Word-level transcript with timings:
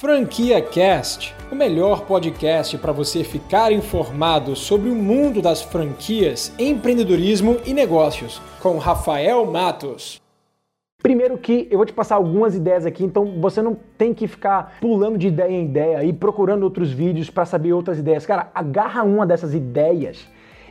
Franquia 0.00 0.62
Cast, 0.62 1.34
o 1.52 1.54
melhor 1.54 2.06
podcast 2.06 2.78
para 2.78 2.90
você 2.90 3.22
ficar 3.22 3.70
informado 3.70 4.56
sobre 4.56 4.88
o 4.88 4.94
mundo 4.94 5.42
das 5.42 5.60
franquias, 5.60 6.54
empreendedorismo 6.58 7.58
e 7.66 7.74
negócios, 7.74 8.40
com 8.62 8.78
Rafael 8.78 9.44
Matos. 9.44 10.18
Primeiro 11.02 11.36
que 11.36 11.68
eu 11.70 11.76
vou 11.76 11.84
te 11.84 11.92
passar 11.92 12.14
algumas 12.14 12.54
ideias 12.54 12.86
aqui, 12.86 13.04
então 13.04 13.42
você 13.42 13.60
não 13.60 13.76
tem 13.98 14.14
que 14.14 14.26
ficar 14.26 14.78
pulando 14.80 15.18
de 15.18 15.28
ideia 15.28 15.52
em 15.52 15.66
ideia 15.66 16.02
e 16.02 16.14
procurando 16.14 16.62
outros 16.62 16.90
vídeos 16.90 17.28
para 17.28 17.44
saber 17.44 17.74
outras 17.74 17.98
ideias. 17.98 18.24
Cara, 18.24 18.50
agarra 18.54 19.02
uma 19.02 19.26
dessas 19.26 19.52
ideias 19.52 20.26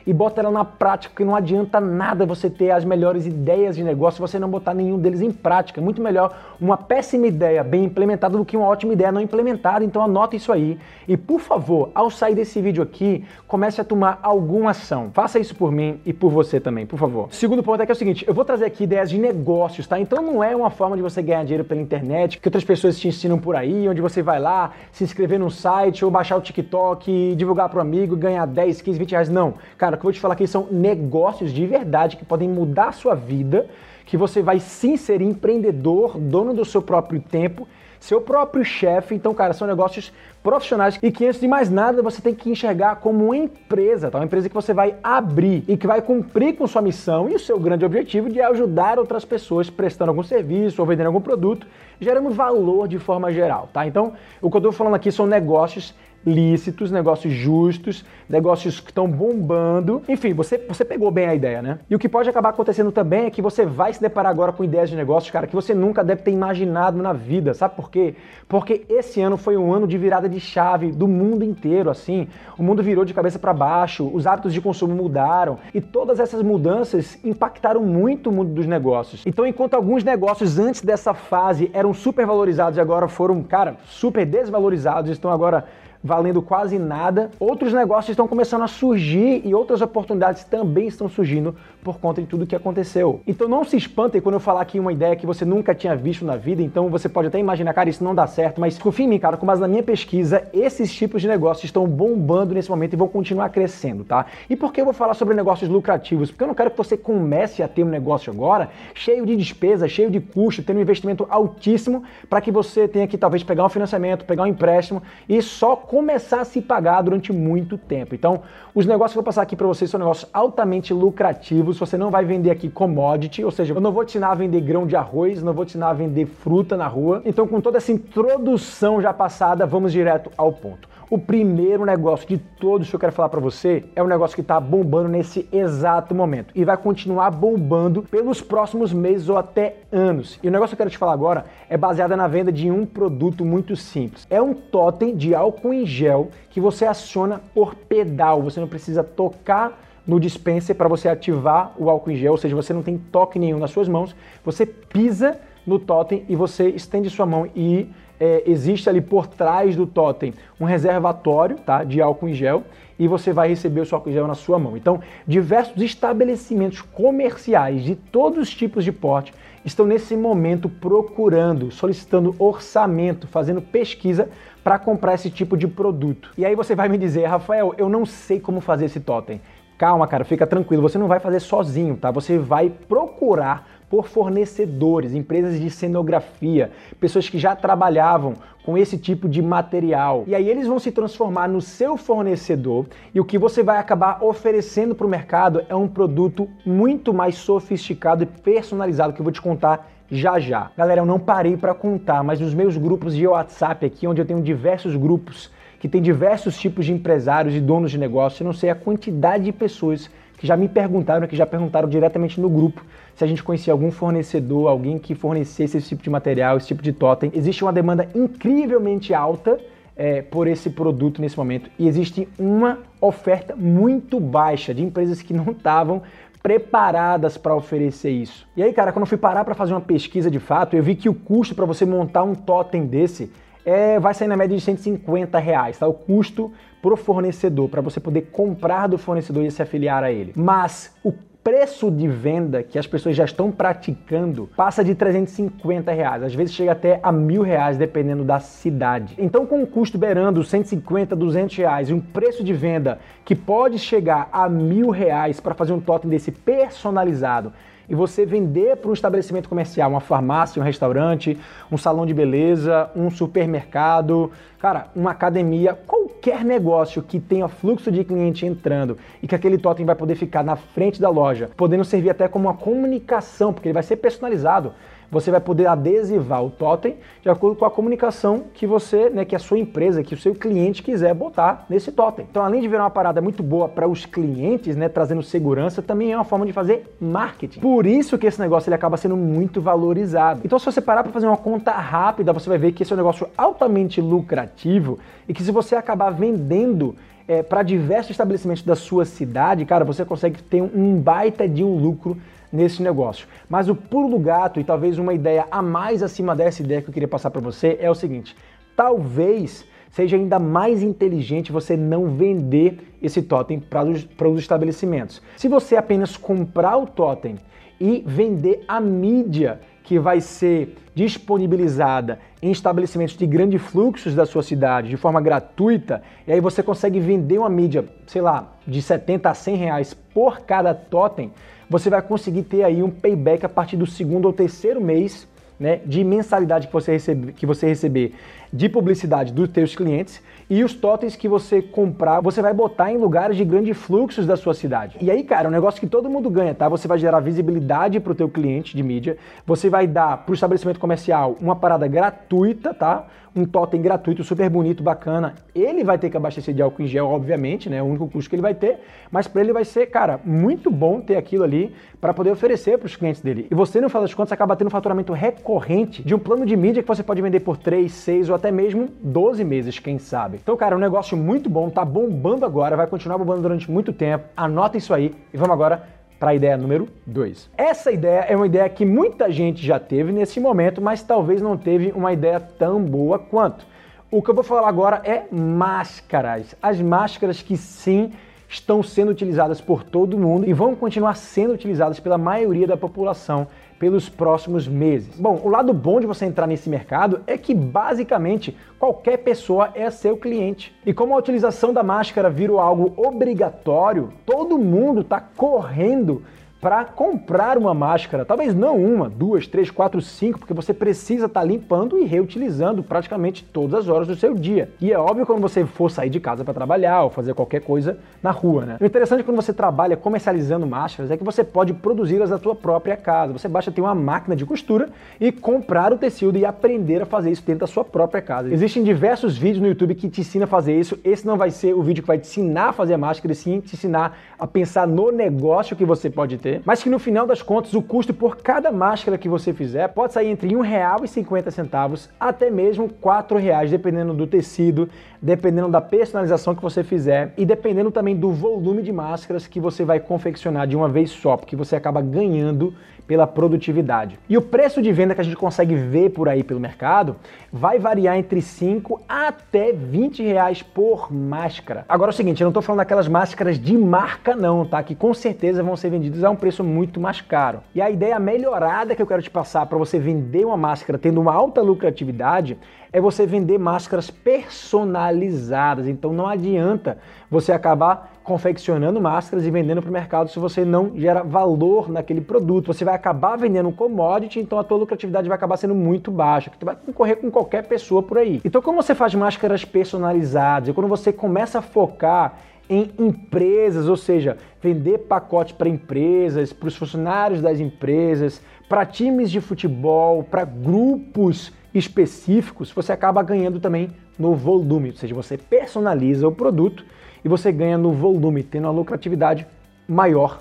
e 0.09 0.13
bota 0.13 0.41
ela 0.41 0.49
na 0.49 0.65
prática, 0.65 1.11
porque 1.11 1.23
não 1.23 1.35
adianta 1.35 1.79
nada 1.79 2.25
você 2.25 2.49
ter 2.49 2.71
as 2.71 2.83
melhores 2.83 3.27
ideias 3.27 3.75
de 3.75 3.83
negócio 3.83 4.15
se 4.15 4.21
você 4.21 4.39
não 4.39 4.49
botar 4.49 4.73
nenhum 4.73 4.97
deles 4.97 5.21
em 5.21 5.31
prática. 5.31 5.79
É 5.79 5.83
muito 5.83 6.01
melhor 6.01 6.35
uma 6.59 6.75
péssima 6.77 7.27
ideia 7.27 7.63
bem 7.63 7.83
implementada 7.83 8.35
do 8.35 8.43
que 8.43 8.57
uma 8.57 8.65
ótima 8.65 8.93
ideia 8.93 9.11
não 9.11 9.21
implementada. 9.21 9.85
Então 9.85 10.01
anota 10.01 10.35
isso 10.35 10.51
aí. 10.51 10.79
E 11.07 11.15
por 11.15 11.39
favor, 11.39 11.91
ao 11.93 12.09
sair 12.09 12.33
desse 12.33 12.59
vídeo 12.59 12.81
aqui, 12.81 13.23
comece 13.47 13.79
a 13.79 13.83
tomar 13.83 14.17
alguma 14.23 14.71
ação. 14.71 15.11
Faça 15.14 15.37
isso 15.37 15.55
por 15.55 15.71
mim 15.71 16.00
e 16.03 16.11
por 16.11 16.31
você 16.31 16.59
também, 16.59 16.87
por 16.87 16.97
favor. 16.97 17.28
Segundo 17.29 17.61
ponto 17.61 17.79
é 17.79 17.86
que 17.86 17.91
é 17.91 17.93
o 17.93 17.95
seguinte, 17.95 18.25
eu 18.28 18.33
vou 18.33 18.43
trazer 18.43 18.65
aqui 18.65 18.86
ideias 18.86 19.11
de 19.11 19.19
negócios, 19.19 19.86
tá? 19.86 20.00
Então 20.00 20.23
não 20.23 20.43
é 20.43 20.55
uma 20.55 20.71
forma 20.71 20.95
de 20.95 21.03
você 21.03 21.21
ganhar 21.21 21.43
dinheiro 21.43 21.64
pela 21.64 21.79
internet, 21.79 22.39
que 22.39 22.47
outras 22.47 22.64
pessoas 22.64 22.97
te 22.97 23.07
ensinam 23.07 23.37
por 23.37 23.55
aí, 23.55 23.87
onde 23.87 24.01
você 24.01 24.23
vai 24.23 24.39
lá, 24.39 24.71
se 24.91 25.03
inscrever 25.03 25.37
num 25.37 25.51
site 25.51 26.03
ou 26.03 26.09
baixar 26.09 26.36
o 26.36 26.41
TikTok, 26.41 27.36
divulgar 27.36 27.69
para 27.69 27.78
o 27.78 27.81
amigo, 27.81 28.15
ganhar 28.15 28.47
10, 28.47 28.81
15, 28.81 28.97
20 28.97 29.11
reais. 29.11 29.29
Não. 29.29 29.53
Cara, 29.78 29.98
que 29.99 30.05
eu 30.05 30.09
vou 30.09 30.13
te 30.13 30.19
falar 30.19 30.33
aqui 30.33 30.47
são 30.47 30.67
negócios 30.71 31.51
de 31.51 31.65
verdade 31.65 32.17
que 32.17 32.25
podem 32.25 32.49
mudar 32.49 32.89
a 32.89 32.91
sua 32.91 33.16
vida, 33.16 33.67
que 34.05 34.17
você 34.17 34.41
vai 34.41 34.59
sim 34.59 34.97
ser 34.97 35.22
empreendedor, 35.22 36.17
dono 36.17 36.53
do 36.53 36.66
seu 36.66 36.81
próprio 36.81 37.22
tempo, 37.22 37.67
seu 37.99 38.22
próprio 38.22 38.63
chefe. 38.63 39.13
Então, 39.13 39.33
cara, 39.33 39.53
são 39.53 39.67
negócios 39.67 40.11
profissionais 40.41 40.97
e 41.03 41.11
que 41.11 41.25
antes 41.25 41.39
de 41.39 41.47
mais 41.47 41.69
nada 41.69 42.02
você 42.02 42.22
tem 42.22 42.33
que 42.33 42.49
enxergar 42.49 42.95
como 42.97 43.25
uma 43.25 43.38
empresa, 43.38 44.09
tá? 44.09 44.17
Uma 44.17 44.25
empresa 44.25 44.47
que 44.47 44.56
você 44.56 44.73
vai 44.73 44.95
abrir 45.03 45.64
e 45.67 45.75
que 45.75 45.86
vai 45.86 46.02
cumprir 46.02 46.56
com 46.56 46.66
sua 46.66 46.81
missão 46.81 47.30
e 47.30 47.36
o 47.36 47.39
seu 47.39 47.59
grande 47.59 47.86
objetivo 47.86 48.30
de 48.30 48.41
ajudar 48.41 48.97
outras 48.97 49.25
pessoas 49.25 49.69
prestando 49.69 50.11
algum 50.11 50.23
serviço 50.23 50.81
ou 50.81 50.88
vendendo 50.88 51.08
algum 51.08 51.22
produto, 51.22 51.67
gerando 52.00 52.30
valor 52.30 52.88
de 52.88 52.97
forma 52.97 53.31
geral, 53.34 53.69
tá? 53.73 53.86
Então, 53.86 54.13
o 54.41 54.50
que 54.50 54.56
eu 54.56 54.59
estou 54.59 54.72
falando 54.72 54.95
aqui 54.95 55.11
são 55.11 55.28
negócios 55.28 55.94
lícitos, 56.25 56.92
negócios 56.92 57.34
justos, 57.34 58.06
negócios 58.28 58.80
que 58.80 58.92
estão 58.92 59.08
bombando. 59.08 60.02
Enfim, 60.08 60.34
você, 60.34 60.58
você 60.58 60.84
pegou 60.86 61.09
bem 61.12 61.28
a 61.28 61.36
ideia, 61.36 61.62
né? 61.62 61.80
E 61.89 61.95
o 61.95 62.00
que 62.00 62.09
pode 62.09 62.30
acabar 62.30 62.50
acontecendo 62.50 62.92
também 62.92 63.25
é 63.25 63.30
que 63.30 63.42
você 63.42 63.66
vai 63.66 63.94
se 63.94 64.02
deparar 64.02 64.31
agora 64.31 64.52
com 64.52 64.64
ideias 64.64 64.90
de 64.90 64.95
negócios, 64.95 65.31
cara, 65.31 65.47
que 65.47 65.56
você 65.56 65.73
nunca 65.73 66.03
deve 66.03 66.22
ter 66.22 66.31
imaginado 66.31 67.02
na 67.02 67.14
vida. 67.14 67.53
Sabe 67.53 67.75
por 67.75 67.90
quê? 67.90 68.16
Porque 68.47 68.86
esse 68.90 69.22
ano 69.22 69.38
foi 69.38 69.58
um 69.58 69.73
ano 69.73 69.88
de 69.88 69.97
virada 69.97 70.28
de 70.28 70.40
chave 70.40 70.92
do 70.92 71.08
mundo 71.08 71.44
inteiro, 71.44 71.90
assim. 71.90 72.28
O 72.58 72.64
mundo 72.64 72.84
virou 72.84 73.06
de 73.06 73.14
cabeça 73.14 73.40
para 73.40 73.53
baixo, 73.53 74.09
os 74.14 74.28
hábitos 74.28 74.53
de 74.53 74.62
consumo 74.62 74.95
mudaram 74.95 75.58
e 75.73 75.81
todas 75.81 76.20
essas 76.20 76.42
mudanças 76.42 77.17
impactaram 77.23 77.81
muito 77.81 78.30
o 78.30 78.34
mundo 78.34 78.53
dos 78.53 78.66
negócios. 78.66 79.23
Então, 79.25 79.45
enquanto 79.45 79.73
alguns 79.73 80.03
negócios 80.03 80.59
antes 80.59 80.81
dessa 80.81 81.14
fase 81.14 81.70
eram 81.73 81.94
super 81.94 82.25
valorizados 82.25 82.78
e 82.78 82.81
agora 82.81 83.08
foram, 83.08 83.42
cara, 83.44 83.78
super 83.86 84.25
desvalorizados, 84.25 85.12
estão 85.12 85.31
agora 85.31 85.66
valendo 86.03 86.42
quase 86.42 86.80
nada. 86.80 87.30
Outros 87.39 87.73
negócios 87.73 88.09
estão 88.09 88.28
começando 88.28 88.64
a 88.64 88.67
surgir 88.67 89.42
e 89.45 89.53
outras 89.53 89.81
oportunidades 89.81 90.44
também 90.44 90.88
estão 90.88 91.09
surgindo 91.09 91.56
por 91.83 91.99
conta 91.99 92.22
de 92.22 92.27
tudo 92.27 92.45
que 92.45 92.55
aconteceu. 92.55 93.22
Então 93.25 93.47
não 93.47 93.63
se 93.63 93.77
espantem 93.77 94.22
quando 94.22 94.35
eu 94.35 94.39
falar 94.39 94.61
aqui 94.61 94.80
uma 94.80 94.91
ideia 94.91 95.16
que 95.16 95.25
você 95.25 95.45
nunca 95.45 95.73
tinha 95.73 95.95
visto 95.95 96.25
na 96.25 96.35
vida, 96.35 96.61
então 96.61 96.89
você 96.89 97.08
pode 97.08 97.27
até 97.27 97.39
imaginar, 97.39 97.73
cara, 97.73 97.89
isso 97.89 98.03
não 98.03 98.13
dá 98.13 98.27
certo, 98.27 98.59
mas 98.59 98.77
confia 98.77 99.05
em 99.05 99.09
mim, 99.09 99.19
cara, 99.19 99.38
com 99.38 99.45
base 99.45 99.61
na 99.61 99.67
minha 99.67 99.83
pesquisa, 99.83 100.44
esses 100.53 100.94
tipos 100.94 101.22
de 101.22 101.27
negócios 101.27 101.63
estão 101.63 101.88
bombando 101.88 102.53
nesse 102.53 102.69
momento 102.69 102.94
e 102.94 102.97
vão 102.97 103.07
continuar 103.07 103.50
crescendo, 103.50 104.03
tá? 104.03 104.25
E 104.50 104.55
por 104.55 104.73
que 104.73 104.81
eu 104.81 104.85
vou 104.85 104.94
falar 104.94 105.13
sobre 105.13 105.33
negócios 105.33 105.69
lucrativos? 105.69 106.31
Porque 106.31 106.44
eu 106.44 106.47
não 106.47 106.55
quero 106.55 106.72
que 106.72 106.77
você 106.77 106.97
comece 106.97 107.63
a 107.63 107.68
ter 107.68 107.84
um 107.84 107.89
negócio 107.89 108.31
agora 108.31 108.69
cheio 108.94 109.25
de 109.25 109.35
despesa, 109.35 109.88
cheio 109.88 110.09
de 110.09 110.19
custo, 110.19 110.63
tendo 110.63 110.78
um 110.78 110.81
investimento 110.81 111.25
altíssimo 111.29 112.03
para 112.29 112.41
que 112.41 112.51
você 112.51 112.88
tenha 112.88 113.07
que 113.07 113.18
talvez 113.18 113.44
pegar 113.44 113.66
um 113.66 113.69
financiamento, 113.69 114.25
pegar 114.25 114.44
um 114.44 114.47
empréstimo 114.47 115.01
e 115.28 115.41
só 115.41 115.75
começar 115.75 116.41
a 116.41 116.45
se 116.45 116.62
pagar 116.62 117.01
durante 117.01 117.31
muito 117.31 117.78
tempo. 117.78 118.16
Então, 118.16 118.41
os 118.73 118.85
negócios 118.85 119.13
que 119.13 119.18
eu 119.18 119.22
vou 119.22 119.25
passar 119.25 119.44
aqui 119.44 119.56
para 119.56 119.68
vocês 119.68 119.89
são 119.89 120.00
negócios 120.00 120.29
altamente 120.34 120.94
lucrativos. 120.94 121.69
Você 121.78 121.97
não 121.97 122.09
vai 122.09 122.25
vender 122.25 122.50
aqui 122.50 122.69
commodity, 122.69 123.44
ou 123.44 123.52
seja, 123.52 123.74
eu 123.74 123.81
não 123.81 123.91
vou 123.91 124.06
te 124.06 124.12
ensinar 124.12 124.31
a 124.31 124.35
vender 124.35 124.62
grão 124.62 124.88
de 124.88 124.96
arroz, 124.96 125.44
não 125.44 125.53
vou 125.53 125.66
te 125.66 125.69
ensinar 125.69 125.90
a 125.90 125.94
vender 125.94 126.25
fruta 126.25 126.78
na 126.78 126.88
rua. 126.88 127.22
Então, 127.25 127.47
com 127.47 127.59
toda 127.59 127.78
essa 127.78 127.91
introdução 127.91 129.02
já 129.02 129.13
passada, 129.13 129.66
vamos 129.66 129.91
direto 129.91 130.31
ao 130.38 130.52
ponto. 130.52 130.90
O 131.12 131.18
primeiro 131.18 131.85
negócio 131.85 132.28
de 132.28 132.38
todos 132.38 132.88
que 132.88 132.96
eu 132.96 133.00
quero 133.00 133.12
falar 133.12 133.30
para 133.30 133.40
você 133.40 133.84
é 133.96 134.03
um 134.03 134.06
negócio 134.06 134.35
que 134.35 134.41
está 134.41 134.59
bombando 134.59 135.09
nesse 135.09 135.50
exato 135.52 136.13
momento 136.13 136.52
e 136.53 136.63
vai 136.63 136.78
continuar 136.78 137.31
bombando 137.31 138.03
pelos 138.03 138.41
próximos 138.41 138.94
meses 138.94 139.28
ou 139.28 139.36
até 139.36 139.78
anos. 139.91 140.38
E 140.44 140.47
o 140.47 140.51
negócio 140.51 140.75
que 140.75 140.81
eu 140.81 140.86
quero 140.86 140.91
te 140.91 141.00
falar 141.00 141.13
agora 141.13 141.46
é 141.68 141.75
baseado 141.75 142.16
na 142.16 142.28
venda 142.28 142.51
de 142.51 142.69
um 142.69 142.86
produto 142.86 143.44
muito 143.44 143.75
simples. 143.75 144.28
É 144.30 144.40
um 144.40 144.53
totem 144.53 145.16
de 145.16 145.34
álcool 145.34 145.74
em 145.74 145.84
gel 145.84 146.30
que 146.51 146.62
você 146.62 146.86
aciona 146.86 147.41
por 147.56 147.74
pedal. 147.74 148.44
Você 148.44 148.59
não 148.59 148.68
precisa 148.68 149.03
tocar 149.03 149.88
no 150.06 150.20
dispenser 150.20 150.76
para 150.76 150.88
você 150.88 151.08
ativar 151.08 151.74
o 151.78 151.90
álcool 151.90 152.12
em 152.12 152.16
gel, 152.16 152.32
ou 152.34 152.38
seja, 152.38 152.56
você 152.56 152.74
não 152.74 152.84
tem 152.84 152.98
toque 152.98 153.38
nenhum 153.38 153.60
nas 153.60 153.72
suas 153.72 153.88
mãos. 153.88 154.16
Você 154.44 154.66
pisa 154.66 155.40
no 155.66 155.78
totem 155.80 156.26
e 156.28 156.36
você 156.36 156.70
estende 156.70 157.10
sua 157.10 157.26
mão 157.26 157.48
e 157.56 157.90
é, 158.20 158.44
existe 158.46 158.90
ali 158.90 159.02
por 159.02 159.28
trás 159.28 159.76
do 159.76 159.86
totem 159.86 160.34
um 160.60 160.66
reservatório 160.66 161.58
tá, 161.58 161.84
de 161.84 162.02
álcool 162.02 162.28
em 162.28 162.34
gel 162.34 162.64
e 162.98 163.08
você 163.08 163.32
vai 163.32 163.48
receber 163.48 163.80
o 163.80 163.86
seu 163.86 163.96
álcool 163.96 164.10
em 164.10 164.14
gel 164.14 164.28
na 164.28 164.36
sua 164.36 164.60
mão. 164.60 164.76
Então, 164.76 165.00
diversos 165.26 165.82
estabelecimentos 165.82 166.81
comerciais 166.81 167.84
de 167.84 167.96
todos 167.96 168.40
os 168.40 168.54
tipos 168.54 168.84
de 168.84 168.92
porte 168.92 169.34
estão 169.64 169.86
nesse 169.86 170.16
momento 170.18 170.68
procurando, 170.68 171.72
solicitando 171.72 172.36
orçamento, 172.38 173.28
fazendo 173.28 173.62
pesquisa 173.62 174.30
para 174.64 174.78
comprar 174.78 175.14
esse 175.14 175.30
tipo 175.30 175.56
de 175.56 175.68
produto. 175.68 176.31
E 176.38 176.46
aí 176.46 176.56
você 176.56 176.76
vai 176.76 176.90
me 176.90 176.98
dizer, 176.98 177.26
Rafael, 177.26 177.74
eu 177.78 177.88
não 177.88 178.06
sei 178.06 178.40
como 178.40 178.60
fazer 178.60 178.86
esse 178.86 179.00
totem. 179.00 179.40
Calma, 179.79 180.06
cara, 180.09 180.25
fica 180.25 180.45
tranquilo, 180.45 180.81
você 180.81 180.97
não 180.97 181.07
vai 181.07 181.22
fazer 181.22 181.40
sozinho, 181.40 181.95
tá? 181.95 182.12
Você 182.12 182.38
vai 182.38 182.69
procurar 182.69 183.66
por 183.90 184.09
fornecedores, 184.09 185.13
empresas 185.13 185.57
de 185.57 185.69
cenografia, 185.69 186.69
pessoas 187.00 187.29
que 187.29 187.40
já 187.40 187.56
trabalhavam 187.56 188.34
com 188.62 188.78
esse 188.78 188.97
tipo 188.97 189.29
de 189.29 189.41
material. 189.41 190.25
E 190.28 190.35
aí 190.35 190.50
eles 190.50 190.68
vão 190.68 190.79
se 190.79 190.91
transformar 190.91 191.47
no 191.47 191.62
seu 191.62 191.95
fornecedor 191.95 192.88
e 193.16 193.22
o 193.22 193.25
que 193.25 193.38
você 193.38 193.63
vai 193.63 193.78
acabar 193.78 194.22
oferecendo 194.22 194.94
para 194.94 195.07
o 195.07 195.09
mercado 195.09 195.63
é 195.69 195.75
um 195.75 195.88
produto 195.88 196.50
muito 196.66 197.13
mais 197.13 197.35
sofisticado 197.35 198.23
e 198.23 198.25
personalizado 198.25 199.13
que 199.13 199.22
eu 199.22 199.23
vou 199.23 199.31
te 199.31 199.41
contar 199.41 199.89
já 200.12 200.41
já. 200.41 200.72
Galera, 200.75 201.00
eu 201.00 201.06
não 201.06 201.19
parei 201.19 201.56
para 201.56 201.73
contar, 201.73 202.22
mas 202.22 202.41
nos 202.41 202.53
meus 202.53 202.75
grupos 202.75 203.16
de 203.16 203.25
WhatsApp 203.25 203.85
aqui, 203.85 204.06
onde 204.06 204.19
eu 204.19 204.25
tenho 204.25 204.41
diversos 204.41 204.94
grupos 204.97 205.50
que 205.79 205.88
tem 205.88 206.01
diversos 206.01 206.57
tipos 206.57 206.85
de 206.85 206.91
empresários 206.91 207.56
e 207.56 207.59
donos 207.59 207.91
de 207.91 207.97
negócio, 207.97 208.45
não 208.45 208.53
sei 208.53 208.69
a 208.69 208.75
quantidade 208.75 209.45
de 209.45 209.51
pessoas 209.51 210.09
que 210.38 210.45
já 210.45 210.56
me 210.56 210.67
perguntaram, 210.67 211.28
que 211.28 211.35
já 211.35 211.45
perguntaram 211.45 211.88
diretamente 211.88 212.40
no 212.40 212.50
grupo 212.50 212.84
se 213.16 213.23
a 213.23 213.28
gente 213.28 213.44
conhecia 213.44 213.73
algum 213.73 213.91
fornecedor, 213.91 214.69
alguém 214.69 214.97
que 214.97 215.13
fornecesse 215.13 215.78
esse 215.78 215.89
tipo 215.89 216.01
de 216.01 216.09
material, 216.09 216.56
esse 216.56 216.68
tipo 216.68 216.81
de 216.81 216.94
totem. 216.94 217.31
Existe 217.35 217.63
uma 217.63 217.73
demanda 217.73 218.07
incrivelmente 218.16 219.13
alta 219.13 219.59
é, 219.97 220.22
por 220.22 220.47
esse 220.47 220.69
produto 220.69 221.22
nesse 221.22 221.38
momento 221.38 221.69
e 221.78 221.85
existe 221.85 222.29
uma 222.39 222.79
oferta 223.01 223.53
muito 223.57 224.18
baixa 224.18 224.73
de 224.73 224.81
empresas 224.81 225.22
que 225.22 225.34
não 225.34 225.51
estavam 225.51 226.01
preparadas 226.41 227.38
para 227.38 227.53
oferecer 227.53 228.12
isso. 228.12 228.47
E 228.56 228.63
aí, 228.63 228.72
cara, 228.72 228.94
quando 228.94 229.03
eu 229.03 229.07
fui 229.07 229.18
parar 229.18 229.44
para 229.44 229.53
fazer 229.53 229.73
uma 229.73 229.81
pesquisa 229.81 230.31
de 230.31 230.39
fato, 230.39 230.73
eu 230.73 230.81
vi 230.81 230.95
que 230.95 231.09
o 231.09 231.13
custo 231.13 231.53
para 231.53 231.66
você 231.66 231.85
montar 231.85 232.23
um 232.23 232.34
totem 232.34 232.85
desse 232.85 233.29
é, 233.66 234.00
vai 234.00 234.14
sair 234.14 234.28
na 234.28 234.38
média 234.38 234.56
de 234.56 234.64
150 234.64 235.38
reais, 235.39 235.78
tá? 235.78 235.88
O 235.88 235.94
custo 235.94 236.51
pro 236.81 236.95
fornecedor, 236.95 237.69
para 237.69 237.81
você 237.81 238.00
poder 238.00 238.30
comprar 238.31 238.88
do 238.88 238.98
fornecedor 238.98 239.44
e 239.44 239.51
se 239.51 239.62
afiliar 239.62 240.04
a 240.04 240.12
ele. 240.12 240.33
Mas 240.36 240.95
o 241.04 241.12
preço 241.44 241.89
de 241.89 242.07
venda 242.07 242.62
que 242.62 242.78
as 242.78 242.86
pessoas 242.86 243.16
já 243.16 243.25
estão 243.25 243.51
praticando 243.51 244.50
passa 244.56 244.83
de 244.83 244.94
350 244.94 245.92
reais, 245.92 246.24
às 246.24 246.36
vezes 246.36 246.54
chega 246.54 246.74
até 246.74 247.00
a 247.01 247.12
mil 247.12 247.42
reais, 247.42 247.78
dependendo 247.78 248.24
da 248.24 248.39
cidade. 248.39 249.16
Então, 249.18 249.45
com 249.45 249.62
um 249.62 249.66
custo 249.66 249.98
beirando 249.98 250.44
150, 250.44 251.16
200 251.16 251.57
reais 251.57 251.89
e 251.89 251.94
um 251.94 252.00
preço 252.00 252.44
de 252.44 252.54
venda 252.54 253.00
que 253.24 253.36
pode 253.36 253.80
chegar 253.80 254.30
a 254.31 254.50
mil 254.50 254.89
reais 254.89 255.39
para 255.39 255.56
fazer 255.56 255.74
um 255.74 255.80
totem 255.80 256.10
desse 256.10 256.31
personalizado 256.31 257.54
e 257.89 257.95
você 257.95 258.25
vender 258.25 258.77
para 258.77 258.89
um 258.89 258.94
estabelecimento 258.94 259.50
comercial, 259.50 259.89
uma 259.89 260.00
farmácia, 260.00 260.62
um 260.62 260.65
restaurante, 260.65 261.38
um 261.71 261.77
salão 261.77 262.06
de 262.06 262.13
beleza, 262.13 262.89
um 262.95 263.09
supermercado, 263.09 264.31
cara, 264.59 264.88
uma 264.95 265.12
academia, 265.12 265.74
qualquer 265.74 266.45
negócio 266.45 267.01
que 267.01 267.19
tenha 267.19 267.47
fluxo 267.47 267.91
de 267.91 268.03
cliente 268.03 268.45
entrando 268.45 268.97
e 269.24 269.27
que 269.27 269.33
aquele 269.33 269.57
totem 269.57 269.86
vai 269.86 269.95
poder 269.95 270.15
ficar 270.15 270.44
na 270.44 270.56
frente 270.56 271.01
da 271.01 271.09
loja, 271.09 271.50
podendo 271.57 271.83
servir 271.83 272.12
até 272.12 272.27
como 272.27 272.47
uma 272.47 272.53
comunicação, 272.53 273.51
porque 273.51 273.69
ele 273.69 273.74
vai 273.74 273.83
ser 273.83 273.95
personalizado 273.95 274.74
você 275.11 275.31
vai 275.31 275.39
poder 275.39 275.67
adesivar 275.67 276.44
o 276.44 276.50
totem 276.50 276.97
de 277.21 277.29
acordo 277.29 277.56
com 277.56 277.65
a 277.65 277.71
comunicação 277.71 278.44
que 278.53 278.65
você, 278.65 279.09
né, 279.09 279.25
que 279.25 279.35
a 279.35 279.39
sua 279.39 279.57
empresa, 279.57 280.03
que 280.03 280.13
o 280.13 280.17
seu 280.17 280.33
cliente 280.33 280.83
quiser 280.83 281.13
botar 281.13 281.65
nesse 281.69 281.91
totem. 281.91 282.25
Então, 282.29 282.44
além 282.44 282.61
de 282.61 282.67
virar 282.67 282.83
uma 282.83 282.89
parada 282.89 283.21
muito 283.21 283.41
boa 283.44 283.67
para 283.67 283.88
os 283.88 284.06
clientes, 284.06 284.75
né, 284.75 284.88
trazendo 284.88 285.21
segurança, 285.21 285.81
também 285.81 286.11
é 286.11 286.15
uma 286.15 286.23
forma 286.23 286.45
de 286.45 286.53
fazer 286.53 286.95
marketing. 287.00 287.59
Por 287.59 287.85
isso 287.85 288.17
que 288.17 288.27
esse 288.27 288.39
negócio 288.39 288.69
ele 288.69 288.75
acaba 288.75 288.97
sendo 288.97 289.17
muito 289.17 289.61
valorizado. 289.61 290.41
Então, 290.44 290.59
se 290.59 290.65
você 290.65 290.81
parar 290.81 291.03
para 291.03 291.11
fazer 291.11 291.27
uma 291.27 291.38
conta 291.38 291.71
rápida, 291.71 292.33
você 292.33 292.50
vai 292.50 292.57
ver 292.57 292.71
que 292.71 292.83
esse 292.83 292.91
é 292.91 292.95
um 292.95 292.97
negócio 292.97 293.27
altamente 293.38 294.01
lucrativo 294.01 295.00
e 295.27 295.33
que 295.33 295.44
se 295.44 295.51
você 295.51 295.75
acabar 295.75 296.11
vendendo 296.11 296.95
é, 297.30 297.44
para 297.44 297.62
diversos 297.62 298.10
estabelecimentos 298.10 298.64
da 298.64 298.76
sua 298.76 299.06
cidade, 299.06 299.64
cara, 299.64 299.86
você 299.86 300.04
consegue 300.04 300.42
ter 300.42 300.64
um 300.64 301.00
baita 301.00 301.48
de 301.48 301.64
um 301.64 301.76
lucro 301.76 302.18
nesse 302.52 302.81
negócio. 302.81 303.28
Mas 303.48 303.70
o 303.70 303.76
pulo 303.76 304.10
do 304.10 304.18
gato 304.18 304.60
e 304.60 304.64
talvez 304.64 304.98
uma 304.98 305.14
ideia 305.14 305.46
a 305.52 305.62
mais 305.62 306.02
acima 306.02 306.36
dessa 306.36 306.64
ideia 306.64 306.81
que 306.81 306.90
eu 306.90 306.94
queria 306.94 307.08
passar 307.08 307.30
para 307.30 307.40
você 307.40 307.78
é 307.80 307.88
o 307.88 307.94
seguinte: 307.94 308.36
talvez 308.76 309.64
seja 309.92 310.18
ainda 310.18 310.40
mais 310.40 310.81
inteligente 310.81 311.52
você 311.52 311.78
não 311.78 312.08
vender 312.16 312.98
esse 313.00 313.22
totem 313.22 313.60
para 313.60 314.28
os 314.28 314.40
estabelecimentos. 314.40 315.22
Se 315.38 315.48
você 315.48 315.76
apenas 315.76 316.18
comprar 316.18 316.78
o 316.78 316.88
totem 316.88 317.36
e 317.80 318.04
vender 318.08 318.64
a 318.68 318.81
mídia 318.81 319.62
que 319.84 320.00
vai 320.00 320.22
ser 320.22 320.76
disponibilizada 320.94 322.20
em 322.42 322.52
estabelecimentos 322.52 323.16
de 323.16 323.26
grandes 323.26 323.62
fluxos 323.62 324.14
da 324.14 324.26
sua 324.26 324.44
cidade 324.44 324.90
de 324.90 324.98
forma 324.98 325.22
gratuita, 325.22 326.02
e 326.28 326.31
aí 326.31 326.42
você 326.42 326.62
consegue 326.62 327.00
vender 327.00 327.38
uma 327.38 327.50
mídia, 327.50 327.86
sei 328.06 328.22
lá, 328.22 328.54
de 328.68 328.81
70 328.81 329.30
a 329.30 329.34
100 329.34 329.56
reais 329.56 329.94
por 329.94 330.42
cada 330.42 330.74
totem, 330.74 331.31
você 331.70 331.90
vai 331.90 332.02
conseguir 332.02 332.44
ter 332.44 332.64
aí 332.64 332.81
um 332.81 332.90
payback 332.90 333.46
a 333.46 333.50
partir 333.50 333.78
do 333.78 333.86
segundo 333.86 334.26
ou 334.26 334.34
terceiro 334.34 334.81
mês 334.81 335.28
né, 335.60 335.81
de 335.86 336.04
mensalidade 336.04 336.68
que 336.68 336.74
você, 336.74 336.94
recebe, 336.94 337.34
que 337.34 337.46
você 337.46 337.68
receber 337.68 338.14
de 338.51 338.68
publicidade 338.68 339.31
dos 339.31 339.50
teus 339.50 339.75
clientes 339.75 340.22
e 340.50 340.63
os 340.63 340.74
totens 340.74 341.16
que 341.16 341.28
você 341.28 341.62
comprar, 341.62 342.22
você 342.22 342.42
vai 342.42 342.54
botar 342.54 342.92
em 342.92 342.98
lugares 342.98 343.38
de 343.38 343.46
grandes 343.46 343.78
fluxos 343.78 344.25
da 344.25 344.36
sua 344.36 344.56
cidade. 344.56 344.98
E 345.00 345.12
aí, 345.12 345.24
cara, 345.24 345.46
é 345.46 345.48
um 345.48 345.51
negócio 345.51 345.80
que 345.80 345.86
todo 345.86 346.10
mundo 346.10 346.30
ganha, 346.30 346.56
tá? 346.56 346.68
Você 346.68 346.88
vai 346.88 346.98
gerar 346.98 347.19
visibilidade 347.19 348.00
para 348.00 348.12
o 348.12 348.16
teu 348.16 348.28
cliente 348.28 348.75
de 348.75 348.81
mídia, 348.81 349.18
você 349.46 349.69
vai 349.69 349.86
dar 349.86 350.18
para 350.18 350.31
o 350.31 350.34
estabelecimento 350.34 350.80
comercial 350.80 351.38
uma 351.40 351.56
parada 351.56 351.88
gratuita, 351.88 352.74
tá? 352.74 353.06
Um 353.36 353.46
totem 353.46 353.80
gratuito, 353.80 354.24
super 354.24 354.50
bonito, 354.50 354.81
bacana. 354.81 355.36
Ele 355.54 355.84
vai 355.84 356.00
ter 356.00 356.10
que 356.10 356.18
abastecer 356.18 356.52
de 356.52 356.63
álcool 356.63 356.81
em 356.81 356.88
gel, 356.88 357.06
obviamente, 357.06 357.69
né? 357.69 357.78
É 357.78 357.84
o 357.84 357.86
único 357.86 358.07
custo 358.07 358.28
que 358.28 358.36
ele 358.36 358.42
vai 358.42 358.56
ter, 358.56 358.80
mas 359.12 359.28
para 359.28 359.42
ele 359.42 359.54
vai 359.54 359.63
ser, 359.63 359.86
cara, 359.86 360.19
muito 360.25 360.72
bom 360.72 361.00
ter 361.00 361.16
aquilo 361.16 361.44
ali 361.44 361.75
para 362.02 362.12
poder 362.12 362.31
oferecer 362.31 362.80
para 362.80 362.88
os 362.88 362.95
clientes 362.95 363.22
dele. 363.22 363.45
E 363.52 363.54
você, 363.54 363.80
no 363.80 363.88
final 363.88 364.02
das 364.02 364.16
contas, 364.16 364.31
acaba 364.31 364.56
tendo 364.56 364.68
um 364.68 364.72
faturamento 364.72 365.13
recorrente 365.13 366.02
de 366.02 366.16
um 366.16 366.19
plano 366.19 366.44
de 366.44 366.57
mídia 366.57 366.81
que 366.81 366.88
você 366.88 367.04
pode 367.04 367.22
vender 367.22 367.42
por 367.42 367.56
3, 367.56 367.92
6 367.92 368.30
ou 368.30 368.36
até 368.39 368.51
mesmo 368.51 368.89
12 369.01 369.44
meses, 369.44 369.77
quem 369.77 370.00
sabe. 370.00 370.39
Então, 370.41 370.57
cara, 370.57 370.74
é 370.74 370.77
um 370.77 370.81
negócio 370.81 371.15
muito 371.15 371.50
bom, 371.50 371.69
tá 371.69 371.86
bombando 371.86 372.45
agora, 372.45 372.75
vai 372.75 372.88
continuar 372.88 373.18
bombando 373.18 373.41
durante 373.41 373.69
muito 373.69 373.94
tempo. 373.94 374.25
Anota 374.36 374.77
isso 374.77 374.94
aí 374.94 375.13
e 375.33 375.38
vamos 375.38 375.53
agora 375.53 375.83
para 376.19 376.31
a 376.31 376.36
ideia 376.36 376.57
número 376.57 376.88
2. 377.06 377.50
Essa 377.57 377.91
ideia 377.91 378.21
é 378.21 378.36
uma 378.36 378.45
ideia 378.45 378.68
que 378.68 378.86
muita 378.86 379.31
gente 379.31 379.65
já 379.65 379.80
teve 379.80 380.12
nesse 380.12 380.39
momento, 380.39 380.81
mas 380.81 381.01
talvez 381.01 381.41
não 381.41 381.57
teve 381.57 381.91
uma 381.91 382.12
ideia 382.12 382.39
tão 382.39 382.81
boa 382.81 383.18
quanto. 383.18 383.65
O 384.12 384.21
que 384.21 384.30
eu 384.30 384.36
vou 384.36 384.44
falar 384.44 384.68
agora 384.68 385.01
é 385.06 385.24
máscaras. 385.31 386.56
As 386.62 386.81
máscaras 386.81 387.42
que 387.42 387.56
sim 387.56 388.12
estão 388.50 388.81
sendo 388.81 389.12
utilizadas 389.12 389.62
por 389.62 389.84
todo 389.84 390.18
mundo 390.18 390.50
e 390.50 390.54
vão 390.54 390.75
continuar 390.75 391.16
sendo 391.16 391.54
utilizadas 391.54 392.00
pela 392.00 392.18
maioria 392.18 392.66
da 392.66 392.75
população 392.75 393.48
pelos 393.78 394.10
próximos 394.10 394.68
meses. 394.68 395.18
Bom, 395.18 395.40
o 395.42 395.48
lado 395.48 395.72
bom 395.72 396.01
de 396.01 396.07
você 396.07 396.25
entrar 396.25 396.48
nesse 396.48 396.69
mercado 396.69 397.22
é 397.25 397.38
que 397.38 397.54
basicamente 397.54 398.57
qualquer 398.78 399.18
pessoa 399.18 399.69
é 399.74 399.90
seu 399.90 400.18
cliente. 400.18 400.75
E 400.86 400.94
como 400.94 401.13
a 401.13 401.18
utilização 401.18 401.72
da 401.72 401.84
máscara 401.84 402.30
virou 402.30 402.60
algo 402.60 402.92
obrigatório, 402.98 404.12
todo 404.25 404.57
mundo 404.57 405.02
está 405.02 405.22
correndo 405.22 406.24
para 406.61 406.83
comprar 406.83 407.57
uma 407.57 407.73
máscara, 407.73 408.25
talvez 408.25 408.53
não 408.53 408.75
uma, 408.77 409.09
duas, 409.09 409.47
três, 409.47 409.71
quatro, 409.71 410.01
cinco, 410.01 410.39
porque 410.39 410.53
você 410.53 410.73
precisa 410.73 411.25
estar 411.25 411.39
tá 411.39 411.45
limpando 411.45 411.97
e 411.97 412.03
reutilizando 412.03 412.83
praticamente 412.83 413.44
todas 413.45 413.81
as 413.81 413.88
horas 413.88 414.07
do 414.07 414.15
seu 414.15 414.35
dia. 414.35 414.69
E 414.81 414.91
é 414.91 415.00
óbvio 415.00 415.25
quando 415.25 415.41
você 415.41 415.65
for 415.65 415.89
sair 415.89 416.09
de 416.09 416.19
casa 416.19 416.44
para 416.44 416.53
trabalhar 416.53 417.03
ou 417.03 417.09
fazer 417.09 417.33
qualquer 417.33 417.61
coisa 417.61 417.97
na 418.21 418.31
rua, 418.31 418.65
né? 418.65 418.77
O 418.81 418.85
interessante 418.85 419.23
quando 419.23 419.38
você 419.38 419.53
trabalha 419.53 419.95
comercializando 419.95 420.67
máscaras 420.67 421.09
é 421.11 421.17
que 421.17 421.23
você 421.23 421.44
pode 421.44 421.73
produzi-las 421.73 422.29
na 422.29 422.38
sua 422.38 422.56
própria 422.56 422.97
casa. 422.97 423.31
Você 423.31 423.47
basta 423.47 423.71
ter 423.71 423.79
uma 423.79 423.95
máquina 423.95 424.35
de 424.35 424.45
costura 424.45 424.89
e 425.19 425.31
comprar 425.31 425.94
o 425.94 425.97
tecido 425.97 426.38
e 426.38 426.45
aprender 426.45 427.01
a 427.01 427.06
fazer 427.06 427.31
isso 427.31 427.44
dentro 427.45 427.61
da 427.61 427.67
sua 427.67 427.85
própria 427.85 428.21
casa. 428.21 428.53
Existem 428.53 428.83
diversos 428.83 429.38
vídeos 429.38 429.61
no 429.61 429.67
YouTube 429.67 429.95
que 429.95 430.09
te 430.09 430.21
ensinam 430.21 430.44
a 430.44 430.47
fazer 430.47 430.77
isso. 430.77 431.00
Esse 431.06 431.25
não 431.25 431.38
vai 431.38 431.51
ser 431.51 431.73
o 431.73 431.81
vídeo 431.81 432.03
que 432.03 432.07
vai 432.07 432.17
te 432.17 432.27
ensinar 432.27 432.69
a 432.69 432.73
fazer 432.73 432.97
máscara, 432.97 433.31
e 433.31 433.35
sim 433.35 433.61
te 433.61 433.75
ensinar 433.75 434.17
a 434.38 434.45
pensar 434.45 434.85
no 434.85 435.09
negócio 435.11 435.75
que 435.75 435.85
você 435.85 436.09
pode 436.09 436.38
ter 436.38 436.49
mas 436.66 436.84
que 436.84 436.90
no 436.90 437.00
final 437.00 437.25
das 437.25 437.42
contas 437.42 437.74
o 437.74 437.81
custo 437.81 438.13
por 438.13 438.38
cada 438.38 438.72
máscara 438.72 439.18
que 439.18 439.30
você 439.30 439.54
fizer 439.54 439.88
pode 439.90 440.13
sair 440.13 440.28
entre 440.28 440.48
R$ 440.48 440.56
1,50 440.56 442.10
até 442.19 442.50
mesmo 442.50 442.86
R$ 442.86 443.38
reais, 443.40 443.72
dependendo 443.72 444.13
do 444.13 444.28
tecido, 444.28 444.90
dependendo 445.21 445.69
da 445.69 445.81
personalização 445.81 446.56
que 446.56 446.62
você 446.62 446.83
fizer 446.83 447.33
e 447.38 447.45
dependendo 447.45 447.92
também 447.92 448.16
do 448.16 448.31
volume 448.31 448.81
de 448.81 448.92
máscaras 448.92 449.48
que 449.48 449.60
você 449.60 449.83
vai 449.83 450.00
confeccionar 450.00 450.68
de 450.68 450.75
uma 450.75 450.88
vez 450.88 451.12
só, 451.12 451.36
porque 451.36 451.56
você 451.56 451.75
acaba 451.75 452.01
ganhando 452.01 452.74
pela 453.10 453.25
produtividade. 453.25 454.19
E 454.30 454.38
o 454.38 454.42
preço 454.42 454.83
de 454.83 454.92
venda 454.92 455.16
que 455.16 455.21
a 455.21 455.24
gente 455.24 455.36
consegue 455.36 455.74
ver 455.74 456.12
por 456.12 456.30
aí 456.30 456.44
pelo 456.44 456.60
mercado 456.60 457.16
vai 457.51 457.80
variar 457.80 458.16
entre 458.16 458.39
5 458.39 459.01
até 459.10 459.74
20 459.74 460.21
reais 460.21 460.62
por 460.62 461.12
máscara. 461.12 461.86
Agora 461.89 462.12
é 462.12 462.13
o 462.13 462.16
seguinte, 462.16 462.39
eu 462.39 462.45
não 462.45 462.51
estou 462.51 462.62
falando 462.62 462.77
daquelas 462.77 463.07
máscaras 463.07 463.57
de 463.57 463.75
marca 463.75 464.36
não, 464.36 464.63
tá? 464.63 464.83
Que 464.83 464.94
com 464.94 465.12
certeza 465.12 465.63
vão 465.63 465.75
ser 465.75 465.89
vendidas 465.89 466.24
a 466.24 466.30
um 466.30 466.36
preço 466.36 466.63
muito 466.63 467.00
mais 467.00 467.19
caro. 467.19 467.62
E 467.74 467.81
a 467.81 467.89
ideia 467.89 468.19
melhorada 468.19 468.94
que 468.94 469.01
eu 469.01 469.07
quero 469.07 469.24
te 469.24 469.30
passar 469.31 469.66
para 469.66 469.80
você 469.80 469.98
vender 469.98 470.45
uma 470.45 470.57
máscara 470.57 471.00
tendo 471.00 471.19
uma 471.19 471.33
alta 471.33 471.63
lucratividade 471.63 472.60
é 472.91 473.00
você 473.00 473.25
vender 473.25 473.57
máscaras 473.57 474.09
personalizadas. 474.09 475.88
Então 475.88 476.12
não 476.12 476.27
adianta 476.27 476.97
você 477.30 477.51
acabar 477.51 478.13
confeccionando 478.24 479.01
máscaras 479.01 479.45
e 479.45 479.51
vendendo 479.51 479.81
para 479.81 479.89
o 479.89 479.94
mercado 479.94 480.30
se 480.30 480.39
você 480.39 480.63
não 480.65 480.91
gera 480.95 481.24
valor 481.24 481.89
naquele 481.89 482.21
produto. 482.21 482.68
Você 482.68 482.86
vai 482.86 482.95
acabar 482.95 483.38
vendendo 483.38 483.69
um 483.69 483.71
commodity, 483.71 484.39
então 484.39 484.59
a 484.59 484.63
tua 484.63 484.77
lucratividade 484.77 485.27
vai 485.27 485.36
acabar 485.36 485.57
sendo 485.57 485.75
muito 485.75 486.12
baixa, 486.12 486.50
que 486.50 486.57
tu 486.57 486.65
vai 486.65 486.75
concorrer 486.75 487.18
com 487.18 487.31
qualquer 487.31 487.68
pessoa 487.68 488.03
por 488.03 488.18
aí. 488.18 488.41
Então 488.44 488.62
quando 488.62 488.77
você 488.77 488.94
faz 488.94 489.13
máscaras 489.15 489.65
personalizadas 489.65 490.69
e 490.69 490.74
quando 490.74 490.88
você 490.88 491.12
começa 491.12 491.59
a 491.59 491.61
focar 491.61 492.37
em 492.69 492.92
empresas, 492.99 493.90
ou 493.90 493.97
seja, 493.97 494.37
vender 494.61 494.99
pacote 494.99 495.56
para 495.56 495.68
empresas, 495.68 496.54
para 496.54 496.68
os 496.68 496.75
funcionários 496.75 497.42
das 497.42 497.59
empresas, 497.59 498.42
para 498.68 498.85
times 498.85 499.31
de 499.31 499.42
futebol, 499.42 500.23
para 500.23 500.45
grupos 500.45 501.52
específicos, 501.73 502.71
você 502.71 502.92
acaba 502.92 503.21
ganhando 503.21 503.59
também 503.59 503.90
no 504.18 504.35
volume, 504.35 504.90
ou 504.90 504.95
seja, 504.95 505.14
você 505.14 505.38
personaliza 505.38 506.28
o 506.28 506.31
produto 506.31 506.85
e 507.23 507.30
você 507.30 507.52
ganha 507.52 507.78
no 507.78 507.92
volume, 507.92 508.44
tendo 508.44 508.66
uma 508.66 508.73
lucratividade 508.73 509.45
maior 509.88 510.40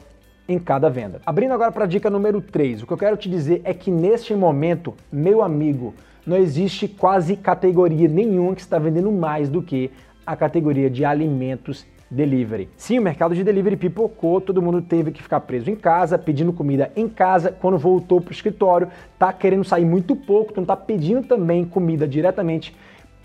em 0.49 0.59
cada 0.59 0.89
venda. 0.89 1.21
Abrindo 1.27 1.53
agora 1.53 1.71
para 1.71 1.85
a 1.85 1.89
dica 1.89 2.09
número 2.09 2.41
3, 2.41 2.83
o 2.83 2.87
que 2.87 2.93
eu 2.93 2.99
quero 2.99 3.17
te 3.17 3.29
dizer 3.29 3.61
é 3.65 3.75
que 3.75 3.91
neste 3.91 4.35
momento, 4.35 4.95
meu 5.13 5.43
amigo, 5.43 5.95
não 6.27 6.37
existe 6.37 6.89
quase 6.89 7.37
categoria 7.37 8.09
nenhuma 8.09 8.55
que 8.55 8.61
está 8.61 8.79
vendendo 8.79 9.13
mais 9.13 9.49
do 9.49 9.63
que 9.63 9.91
a 10.27 10.37
categoria 10.37 10.91
de 10.91 11.05
alimentos 11.05 11.87
delivery. 12.11 12.69
Sim, 12.77 12.99
o 12.99 13.03
mercado 13.03 13.35
de 13.35 13.45
delivery 13.45 13.77
pipocou, 13.77 14.41
todo 14.41 14.63
mundo 14.63 14.81
teve 14.81 15.11
que 15.11 15.23
ficar 15.23 15.41
preso 15.41 15.71
em 15.71 15.77
casa, 15.77 16.19
pedindo 16.19 16.53
comida 16.53 16.91
em 16.97 17.09
casa. 17.09 17.53
Quando 17.53 17.79
voltou 17.79 18.21
para 18.21 18.31
o 18.31 18.35
escritório, 18.35 18.89
tá 19.19 19.33
querendo 19.33 19.65
sair 19.65 19.85
muito 19.85 20.17
pouco, 20.17 20.53
então 20.53 20.65
tá 20.65 20.77
pedindo 20.77 21.27
também 21.27 21.65
comida 21.65 22.07
diretamente 22.09 22.75